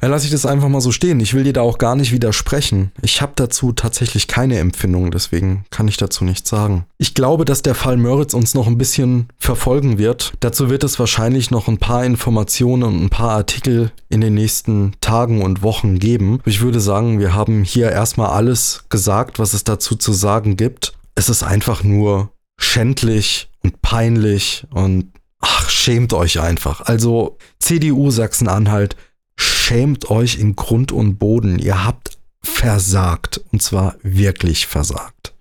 Dann 0.00 0.10
lasse 0.10 0.26
ich 0.26 0.30
das 0.30 0.46
einfach 0.46 0.68
mal 0.68 0.80
so 0.80 0.92
stehen. 0.92 1.18
Ich 1.20 1.34
will 1.34 1.44
dir 1.44 1.52
da 1.52 1.62
auch 1.62 1.78
gar 1.78 1.96
nicht 1.96 2.12
widersprechen. 2.12 2.92
Ich 3.02 3.20
habe 3.22 3.32
dazu 3.34 3.72
tatsächlich 3.72 4.28
keine 4.28 4.58
Empfindung, 4.58 5.10
deswegen 5.10 5.64
kann 5.70 5.88
ich 5.88 5.96
dazu 5.96 6.24
nichts 6.24 6.48
sagen. 6.48 6.84
Ich 6.98 7.14
glaube, 7.14 7.44
dass 7.44 7.62
der 7.62 7.74
Fall 7.74 7.96
Möritz 7.96 8.34
uns 8.34 8.54
noch 8.54 8.66
ein 8.66 8.78
bisschen 8.78 9.28
verfolgen 9.38 9.98
wird. 9.98 10.34
Dazu 10.40 10.70
wird 10.70 10.84
es 10.84 10.98
wahrscheinlich 10.98 11.50
noch 11.50 11.66
ein 11.66 11.78
paar 11.78 12.04
Informationen 12.04 12.82
und 12.84 13.02
ein 13.02 13.10
paar 13.10 13.30
Artikel 13.30 13.90
in 14.08 14.20
den 14.20 14.34
nächsten 14.34 14.92
Tagen 15.00 15.42
und 15.42 15.62
Wochen 15.62 15.98
geben. 15.98 16.40
Ich 16.44 16.60
würde 16.60 16.80
sagen, 16.80 17.18
wir 17.18 17.34
haben 17.34 17.64
hier 17.64 17.90
erstmal 17.90 18.30
alles 18.30 18.84
gesagt, 18.88 19.38
was 19.38 19.54
es 19.54 19.64
dazu 19.64 19.96
zu 19.96 20.12
sagen 20.12 20.56
gibt. 20.56 20.92
Es 21.14 21.28
ist 21.28 21.42
einfach 21.42 21.82
nur 21.82 22.30
schändlich 22.58 23.48
und 23.62 23.82
peinlich 23.82 24.64
und 24.70 25.12
ach, 25.40 25.68
schämt 25.68 26.12
euch 26.12 26.40
einfach. 26.40 26.82
Also 26.82 27.38
CDU 27.58 28.10
Sachsen-Anhalt, 28.10 28.96
schämt 29.38 30.10
euch 30.10 30.38
in 30.38 30.56
Grund 30.56 30.92
und 30.92 31.18
Boden. 31.18 31.58
Ihr 31.58 31.84
habt 31.84 32.18
versagt. 32.42 33.40
Und 33.52 33.62
zwar 33.62 33.96
wirklich 34.02 34.66
versagt. 34.66 35.34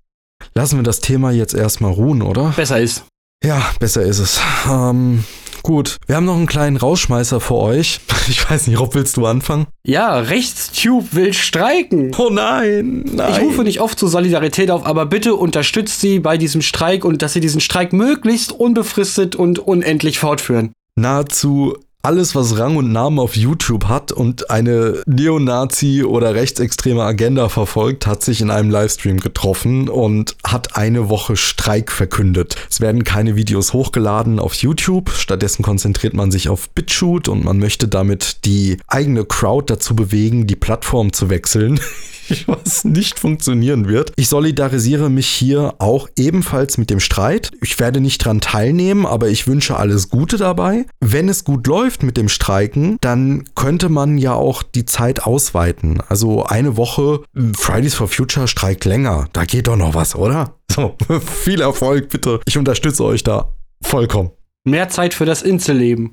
Lassen 0.53 0.77
wir 0.77 0.83
das 0.83 0.99
Thema 0.99 1.31
jetzt 1.31 1.53
erstmal 1.53 1.91
ruhen, 1.91 2.21
oder? 2.21 2.53
Besser 2.55 2.79
ist. 2.79 3.05
Ja, 3.43 3.61
besser 3.79 4.01
ist 4.03 4.19
es. 4.19 4.39
Ähm, 4.69 5.23
gut, 5.61 5.97
wir 6.07 6.15
haben 6.15 6.25
noch 6.25 6.35
einen 6.35 6.47
kleinen 6.47 6.77
Rausschmeißer 6.77 7.39
für 7.39 7.55
euch. 7.55 7.99
Ich 8.27 8.49
weiß 8.49 8.65
nicht, 8.65 8.79
Rob, 8.79 8.95
willst 8.95 9.17
du 9.17 9.27
anfangen? 9.27 9.67
Ja, 9.85 10.17
Rechtstube 10.17 11.05
will 11.11 11.31
streiken. 11.31 12.11
Oh 12.17 12.31
nein, 12.31 13.05
nein. 13.13 13.33
Ich 13.33 13.39
rufe 13.39 13.61
nicht 13.61 13.81
oft 13.81 13.99
zur 13.99 14.09
Solidarität 14.09 14.71
auf, 14.71 14.83
aber 14.83 15.05
bitte 15.05 15.35
unterstützt 15.35 16.01
sie 16.01 16.17
bei 16.17 16.35
diesem 16.39 16.63
Streik 16.63 17.05
und 17.05 17.21
dass 17.21 17.33
sie 17.33 17.39
diesen 17.39 17.61
Streik 17.61 17.93
möglichst 17.93 18.51
unbefristet 18.51 19.35
und 19.35 19.59
unendlich 19.59 20.17
fortführen. 20.17 20.73
Nahezu 20.95 21.77
alles, 22.05 22.35
was 22.35 22.59
Rang 22.59 22.75
und 22.75 22.91
Namen 22.91 23.17
auf 23.17 23.35
YouTube 23.35 23.85
hat 23.85 24.11
und 24.11 24.51
eine 24.51 25.01
Neonazi 25.07 26.03
oder 26.03 26.35
rechtsextreme 26.35 27.01
Agenda 27.01 27.49
verfolgt, 27.49 28.05
hat 28.05 28.21
sich 28.21 28.41
in 28.41 28.51
einem 28.51 28.69
Livestream 28.69 29.19
getroffen 29.19 29.89
und 29.89 30.37
hat 30.45 30.77
eine 30.77 31.09
Woche 31.09 31.35
Streik 31.35 31.91
verkündet. 31.91 32.57
Es 32.69 32.79
werden 32.79 33.03
keine 33.03 33.35
Videos 33.35 33.73
hochgeladen 33.73 34.39
auf 34.39 34.53
YouTube, 34.53 35.09
stattdessen 35.09 35.63
konzentriert 35.63 36.13
man 36.13 36.29
sich 36.29 36.47
auf 36.47 36.69
BitChute 36.69 37.31
und 37.31 37.43
man 37.43 37.57
möchte 37.57 37.87
damit 37.87 38.45
die 38.45 38.77
eigene 38.85 39.25
Crowd 39.25 39.73
dazu 39.73 39.95
bewegen, 39.95 40.45
die 40.45 40.55
Plattform 40.55 41.11
zu 41.11 41.31
wechseln. 41.31 41.79
was 42.47 42.83
nicht 42.85 43.19
funktionieren 43.19 43.87
wird. 43.87 44.11
Ich 44.15 44.29
solidarisiere 44.29 45.09
mich 45.09 45.27
hier 45.27 45.75
auch 45.79 46.09
ebenfalls 46.17 46.77
mit 46.77 46.89
dem 46.89 46.99
Streit. 46.99 47.51
Ich 47.61 47.79
werde 47.79 48.01
nicht 48.01 48.19
dran 48.19 48.41
teilnehmen, 48.41 49.05
aber 49.05 49.29
ich 49.29 49.47
wünsche 49.47 49.77
alles 49.77 50.09
Gute 50.09 50.37
dabei. 50.37 50.85
Wenn 50.99 51.29
es 51.29 51.43
gut 51.43 51.67
läuft 51.67 52.03
mit 52.03 52.17
dem 52.17 52.29
Streiken, 52.29 52.97
dann 53.01 53.45
könnte 53.55 53.89
man 53.89 54.17
ja 54.17 54.33
auch 54.33 54.63
die 54.63 54.85
Zeit 54.85 55.23
ausweiten. 55.23 56.01
Also 56.07 56.43
eine 56.43 56.77
Woche 56.77 57.21
Fridays 57.55 57.95
for 57.95 58.07
Future 58.07 58.47
streikt 58.47 58.85
länger. 58.85 59.27
Da 59.33 59.45
geht 59.45 59.67
doch 59.67 59.77
noch 59.77 59.93
was, 59.93 60.15
oder? 60.15 60.55
So, 60.75 60.97
viel 61.43 61.61
Erfolg 61.61 62.09
bitte. 62.09 62.41
Ich 62.45 62.57
unterstütze 62.57 63.05
euch 63.05 63.23
da 63.23 63.53
vollkommen. 63.81 64.31
Mehr 64.65 64.89
Zeit 64.89 65.13
für 65.13 65.25
das 65.25 65.41
Inselleben. 65.41 66.11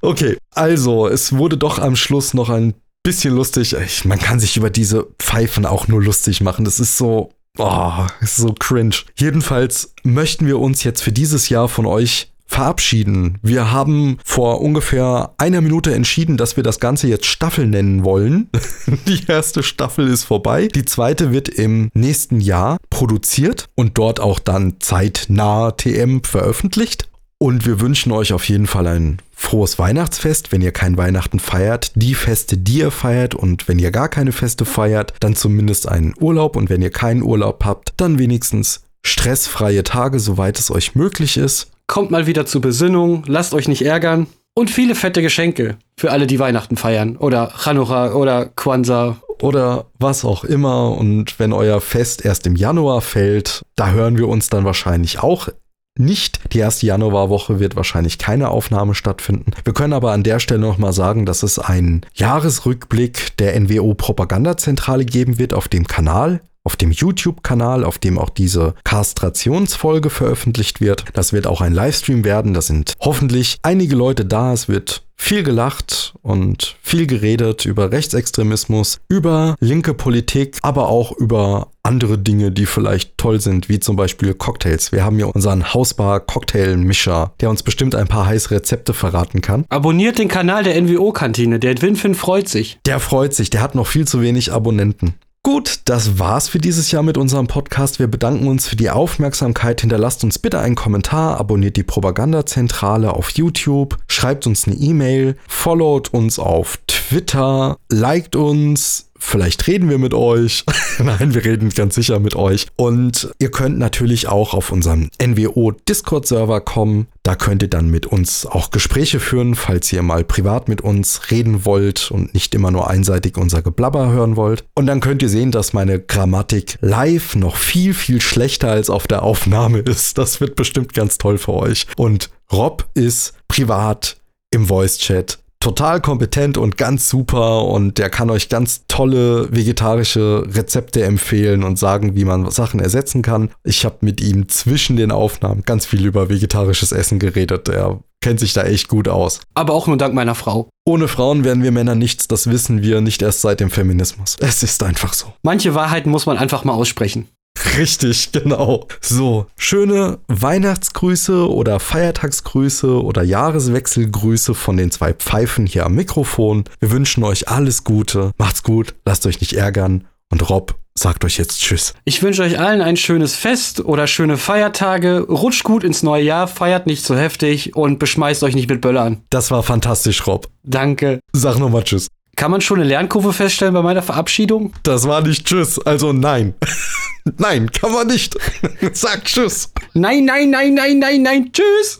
okay, 0.00 0.36
also 0.50 1.06
es 1.06 1.36
wurde 1.36 1.56
doch 1.58 1.78
am 1.78 1.94
Schluss 1.96 2.34
noch 2.34 2.48
ein 2.48 2.74
bisschen 3.04 3.34
lustig. 3.34 3.76
Ich, 3.76 4.04
man 4.04 4.18
kann 4.18 4.40
sich 4.40 4.56
über 4.56 4.70
diese 4.70 5.06
Pfeifen 5.20 5.66
auch 5.66 5.86
nur 5.86 6.02
lustig 6.02 6.40
machen. 6.40 6.64
Das 6.64 6.80
ist 6.80 6.98
so, 6.98 7.30
oh, 7.58 7.92
ist 8.20 8.36
so 8.36 8.52
cringe. 8.58 8.96
Jedenfalls 9.14 9.94
möchten 10.02 10.46
wir 10.46 10.58
uns 10.58 10.82
jetzt 10.82 11.02
für 11.02 11.12
dieses 11.12 11.48
Jahr 11.48 11.68
von 11.68 11.86
euch 11.86 12.32
verabschieden. 12.46 13.38
Wir 13.42 13.72
haben 13.72 14.18
vor 14.24 14.60
ungefähr 14.60 15.34
einer 15.38 15.60
Minute 15.60 15.94
entschieden, 15.94 16.36
dass 16.36 16.56
wir 16.56 16.62
das 16.62 16.78
Ganze 16.78 17.08
jetzt 17.08 17.26
Staffel 17.26 17.66
nennen 17.66 18.04
wollen. 18.04 18.48
Die 19.06 19.26
erste 19.26 19.62
Staffel 19.62 20.08
ist 20.08 20.24
vorbei. 20.24 20.68
Die 20.68 20.84
zweite 20.84 21.32
wird 21.32 21.48
im 21.48 21.90
nächsten 21.94 22.40
Jahr 22.40 22.78
produziert 22.90 23.66
und 23.74 23.98
dort 23.98 24.20
auch 24.20 24.38
dann 24.38 24.76
zeitnah 24.80 25.72
TM 25.72 26.22
veröffentlicht. 26.22 27.08
Und 27.38 27.66
wir 27.66 27.80
wünschen 27.80 28.12
euch 28.12 28.32
auf 28.32 28.48
jeden 28.48 28.66
Fall 28.66 28.86
ein 28.86 29.18
frohes 29.32 29.78
Weihnachtsfest, 29.78 30.52
wenn 30.52 30.62
ihr 30.62 30.72
kein 30.72 30.96
Weihnachten 30.96 31.38
feiert, 31.38 31.92
die 31.94 32.14
Feste, 32.14 32.56
die 32.56 32.78
ihr 32.78 32.90
feiert. 32.90 33.34
Und 33.34 33.68
wenn 33.68 33.78
ihr 33.78 33.90
gar 33.90 34.08
keine 34.08 34.32
Feste 34.32 34.64
feiert, 34.64 35.12
dann 35.20 35.36
zumindest 35.36 35.88
einen 35.88 36.14
Urlaub. 36.18 36.56
Und 36.56 36.70
wenn 36.70 36.82
ihr 36.82 36.90
keinen 36.90 37.22
Urlaub 37.22 37.64
habt, 37.64 37.92
dann 37.98 38.18
wenigstens 38.18 38.84
stressfreie 39.04 39.84
Tage, 39.84 40.18
soweit 40.18 40.58
es 40.58 40.70
euch 40.70 40.94
möglich 40.94 41.36
ist. 41.36 41.70
Kommt 41.86 42.10
mal 42.10 42.26
wieder 42.26 42.46
zur 42.46 42.62
Besinnung, 42.62 43.24
lasst 43.26 43.52
euch 43.52 43.68
nicht 43.68 43.82
ärgern. 43.82 44.26
Und 44.54 44.70
viele 44.70 44.94
fette 44.94 45.20
Geschenke 45.20 45.76
für 45.98 46.12
alle, 46.12 46.26
die 46.26 46.38
Weihnachten 46.38 46.76
feiern. 46.76 47.16
Oder 47.16 47.52
Chanukka 47.62 48.14
oder 48.14 48.46
Kwanzaa. 48.46 49.16
Oder 49.42 49.86
was 49.98 50.24
auch 50.24 50.44
immer. 50.44 50.92
Und 50.92 51.38
wenn 51.38 51.52
euer 51.52 51.80
Fest 51.80 52.24
erst 52.24 52.46
im 52.46 52.56
Januar 52.56 53.00
fällt, 53.00 53.62
da 53.76 53.90
hören 53.90 54.16
wir 54.16 54.28
uns 54.28 54.48
dann 54.48 54.64
wahrscheinlich 54.64 55.18
auch 55.18 55.48
nicht. 55.98 56.40
Die 56.52 56.58
erste 56.58 56.86
Januarwoche 56.86 57.60
wird 57.60 57.76
wahrscheinlich 57.76 58.18
keine 58.18 58.48
Aufnahme 58.48 58.94
stattfinden. 58.94 59.52
Wir 59.64 59.74
können 59.74 59.92
aber 59.92 60.12
an 60.12 60.22
der 60.22 60.40
Stelle 60.40 60.60
nochmal 60.60 60.92
sagen, 60.92 61.26
dass 61.26 61.42
es 61.42 61.58
einen 61.58 62.04
Jahresrückblick 62.14 63.36
der 63.38 63.58
NWO 63.60 63.94
Propagandazentrale 63.94 65.04
geben 65.04 65.38
wird 65.38 65.54
auf 65.54 65.68
dem 65.68 65.86
Kanal 65.86 66.40
auf 66.64 66.76
dem 66.76 66.90
YouTube-Kanal, 66.90 67.84
auf 67.84 67.98
dem 67.98 68.18
auch 68.18 68.30
diese 68.30 68.74
Kastrationsfolge 68.84 70.08
veröffentlicht 70.08 70.80
wird. 70.80 71.04
Das 71.12 71.34
wird 71.34 71.46
auch 71.46 71.60
ein 71.60 71.74
Livestream 71.74 72.24
werden. 72.24 72.54
Da 72.54 72.62
sind 72.62 72.94
hoffentlich 73.00 73.58
einige 73.62 73.94
Leute 73.94 74.24
da. 74.24 74.54
Es 74.54 74.66
wird 74.66 75.02
viel 75.16 75.42
gelacht 75.42 76.14
und 76.22 76.76
viel 76.82 77.06
geredet 77.06 77.66
über 77.66 77.92
Rechtsextremismus, 77.92 78.98
über 79.08 79.56
linke 79.60 79.94
Politik, 79.94 80.58
aber 80.62 80.88
auch 80.88 81.12
über 81.12 81.68
andere 81.84 82.18
Dinge, 82.18 82.50
die 82.50 82.66
vielleicht 82.66 83.16
toll 83.18 83.40
sind, 83.40 83.68
wie 83.68 83.78
zum 83.78 83.96
Beispiel 83.96 84.34
Cocktails. 84.34 84.90
Wir 84.90 85.04
haben 85.04 85.18
ja 85.18 85.26
unseren 85.26 85.72
Hausbar-Cocktail-Mischer, 85.72 87.34
der 87.40 87.50
uns 87.50 87.62
bestimmt 87.62 87.94
ein 87.94 88.08
paar 88.08 88.26
heiße 88.26 88.50
Rezepte 88.50 88.94
verraten 88.94 89.40
kann. 89.40 89.64
Abonniert 89.68 90.18
den 90.18 90.28
Kanal 90.28 90.64
der 90.64 90.80
NWO-Kantine. 90.80 91.58
Der 91.58 91.80
Winfin 91.80 92.14
freut 92.14 92.48
sich. 92.48 92.78
Der 92.86 93.00
freut 93.00 93.34
sich. 93.34 93.50
Der 93.50 93.60
hat 93.60 93.74
noch 93.74 93.86
viel 93.86 94.06
zu 94.08 94.22
wenig 94.22 94.52
Abonnenten. 94.52 95.14
Gut, 95.46 95.80
das 95.84 96.18
war's 96.18 96.48
für 96.48 96.58
dieses 96.58 96.90
Jahr 96.90 97.02
mit 97.02 97.18
unserem 97.18 97.48
Podcast. 97.48 97.98
Wir 97.98 98.06
bedanken 98.06 98.48
uns 98.48 98.66
für 98.66 98.76
die 98.76 98.88
Aufmerksamkeit. 98.88 99.82
Hinterlasst 99.82 100.24
uns 100.24 100.38
bitte 100.38 100.58
einen 100.58 100.74
Kommentar, 100.74 101.38
abonniert 101.38 101.76
die 101.76 101.82
Propagandazentrale 101.82 103.12
auf 103.12 103.28
YouTube, 103.32 103.98
schreibt 104.08 104.46
uns 104.46 104.66
eine 104.66 104.76
E-Mail, 104.76 105.36
followt 105.46 106.14
uns 106.14 106.38
auf 106.38 106.78
Twitter, 106.86 107.76
liked 107.90 108.36
uns, 108.36 109.10
Vielleicht 109.26 109.66
reden 109.66 109.88
wir 109.88 109.98
mit 109.98 110.12
euch. 110.14 110.64
Nein, 110.98 111.34
wir 111.34 111.44
reden 111.44 111.70
ganz 111.70 111.94
sicher 111.94 112.20
mit 112.20 112.36
euch. 112.36 112.66
Und 112.76 113.30
ihr 113.38 113.50
könnt 113.50 113.78
natürlich 113.78 114.28
auch 114.28 114.54
auf 114.54 114.70
unserem 114.70 115.08
NWO 115.20 115.72
Discord-Server 115.72 116.60
kommen. 116.60 117.08
Da 117.22 117.34
könnt 117.34 117.62
ihr 117.62 117.70
dann 117.70 117.90
mit 117.90 118.06
uns 118.06 118.44
auch 118.44 118.70
Gespräche 118.70 119.18
führen, 119.20 119.54
falls 119.54 119.92
ihr 119.92 120.02
mal 120.02 120.24
privat 120.24 120.68
mit 120.68 120.82
uns 120.82 121.30
reden 121.30 121.64
wollt 121.64 122.10
und 122.10 122.34
nicht 122.34 122.54
immer 122.54 122.70
nur 122.70 122.88
einseitig 122.88 123.38
unser 123.38 123.62
Geblabber 123.62 124.12
hören 124.12 124.36
wollt. 124.36 124.64
Und 124.74 124.86
dann 124.86 125.00
könnt 125.00 125.22
ihr 125.22 125.30
sehen, 125.30 125.50
dass 125.50 125.72
meine 125.72 125.98
Grammatik 125.98 126.76
live 126.82 127.34
noch 127.34 127.56
viel, 127.56 127.94
viel 127.94 128.20
schlechter 128.20 128.70
als 128.70 128.90
auf 128.90 129.06
der 129.06 129.22
Aufnahme 129.22 129.78
ist. 129.86 130.18
Das 130.18 130.40
wird 130.40 130.54
bestimmt 130.54 130.92
ganz 130.92 131.16
toll 131.16 131.38
für 131.38 131.54
euch. 131.54 131.86
Und 131.96 132.30
Rob 132.52 132.86
ist 132.94 133.32
privat 133.48 134.18
im 134.50 134.66
Voice-Chat 134.66 135.38
total 135.64 136.02
kompetent 136.02 136.58
und 136.58 136.76
ganz 136.76 137.08
super 137.08 137.64
und 137.64 137.96
der 137.96 138.10
kann 138.10 138.28
euch 138.28 138.50
ganz 138.50 138.82
tolle 138.86 139.48
vegetarische 139.50 140.44
Rezepte 140.46 141.02
empfehlen 141.02 141.64
und 141.64 141.78
sagen, 141.78 142.14
wie 142.14 142.26
man 142.26 142.50
Sachen 142.50 142.80
ersetzen 142.80 143.22
kann. 143.22 143.48
Ich 143.62 143.86
habe 143.86 143.96
mit 144.02 144.20
ihm 144.20 144.50
zwischen 144.50 144.96
den 144.96 145.10
Aufnahmen 145.10 145.62
ganz 145.62 145.86
viel 145.86 146.04
über 146.04 146.28
vegetarisches 146.28 146.92
Essen 146.92 147.18
geredet. 147.18 147.70
Er 147.70 148.00
kennt 148.20 148.40
sich 148.40 148.52
da 148.52 148.64
echt 148.64 148.88
gut 148.88 149.08
aus. 149.08 149.40
Aber 149.54 149.72
auch 149.72 149.86
nur 149.86 149.96
dank 149.96 150.14
meiner 150.14 150.34
Frau. 150.34 150.68
Ohne 150.84 151.08
Frauen 151.08 151.44
wären 151.44 151.62
wir 151.62 151.72
Männer 151.72 151.94
nichts, 151.94 152.28
das 152.28 152.50
wissen 152.50 152.82
wir 152.82 153.00
nicht 153.00 153.22
erst 153.22 153.40
seit 153.40 153.60
dem 153.60 153.70
Feminismus. 153.70 154.36
Es 154.40 154.62
ist 154.62 154.82
einfach 154.82 155.14
so. 155.14 155.32
Manche 155.42 155.74
Wahrheiten 155.74 156.10
muss 156.10 156.26
man 156.26 156.36
einfach 156.36 156.64
mal 156.64 156.74
aussprechen. 156.74 157.28
Richtig, 157.76 158.30
genau. 158.32 158.86
So, 159.00 159.46
schöne 159.56 160.18
Weihnachtsgrüße 160.28 161.50
oder 161.50 161.80
Feiertagsgrüße 161.80 163.02
oder 163.02 163.22
Jahreswechselgrüße 163.22 164.54
von 164.54 164.76
den 164.76 164.90
zwei 164.90 165.12
Pfeifen 165.12 165.66
hier 165.66 165.86
am 165.86 165.94
Mikrofon. 165.94 166.64
Wir 166.80 166.90
wünschen 166.90 167.24
euch 167.24 167.48
alles 167.48 167.84
Gute. 167.84 168.32
Macht's 168.38 168.62
gut, 168.62 168.94
lasst 169.04 169.26
euch 169.26 169.40
nicht 169.40 169.54
ärgern. 169.54 170.04
Und 170.30 170.48
Rob 170.48 170.74
sagt 170.96 171.24
euch 171.24 171.38
jetzt 171.38 171.60
Tschüss. 171.60 171.94
Ich 172.04 172.22
wünsche 172.22 172.42
euch 172.42 172.58
allen 172.58 172.80
ein 172.80 172.96
schönes 172.96 173.34
Fest 173.34 173.84
oder 173.84 174.06
schöne 174.06 174.36
Feiertage. 174.36 175.20
Rutscht 175.28 175.64
gut 175.64 175.84
ins 175.84 176.02
neue 176.02 176.22
Jahr, 176.22 176.46
feiert 176.46 176.86
nicht 176.86 177.04
zu 177.04 177.14
so 177.14 177.18
heftig 177.18 177.74
und 177.74 177.98
beschmeißt 177.98 178.42
euch 178.44 178.54
nicht 178.54 178.68
mit 178.68 178.80
Böllern. 178.80 179.22
Das 179.30 179.50
war 179.50 179.62
fantastisch, 179.62 180.26
Rob. 180.26 180.48
Danke. 180.62 181.20
Sag 181.32 181.58
nochmal 181.58 181.82
Tschüss. 181.82 182.08
Kann 182.36 182.50
man 182.50 182.60
schon 182.60 182.80
eine 182.80 182.88
Lernkurve 182.88 183.32
feststellen 183.32 183.74
bei 183.74 183.82
meiner 183.82 184.02
Verabschiedung? 184.02 184.72
Das 184.82 185.06
war 185.06 185.20
nicht 185.22 185.46
Tschüss, 185.46 185.78
also 185.78 186.12
nein. 186.12 186.54
nein, 187.38 187.70
kann 187.70 187.92
man 187.92 188.06
nicht. 188.06 188.36
Sag 188.92 189.24
Tschüss. 189.24 189.72
Nein, 189.94 190.24
nein, 190.24 190.50
nein, 190.50 190.74
nein, 190.74 190.98
nein, 190.98 191.22
nein, 191.22 191.52
tschüss. 191.52 191.98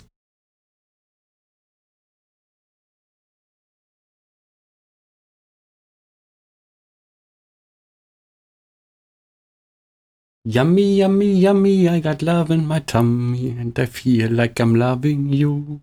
Yummy, 10.47 10.99
yummy, 10.99 11.32
yummy, 11.32 11.89
I 11.89 12.01
got 12.01 12.20
love 12.20 12.51
in 12.51 12.66
my 12.66 12.78
tummy 12.80 13.57
and 13.59 13.78
I 13.78 13.87
feel 13.87 14.30
like 14.30 14.61
I'm 14.61 14.74
loving 14.74 15.30
you. 15.30 15.80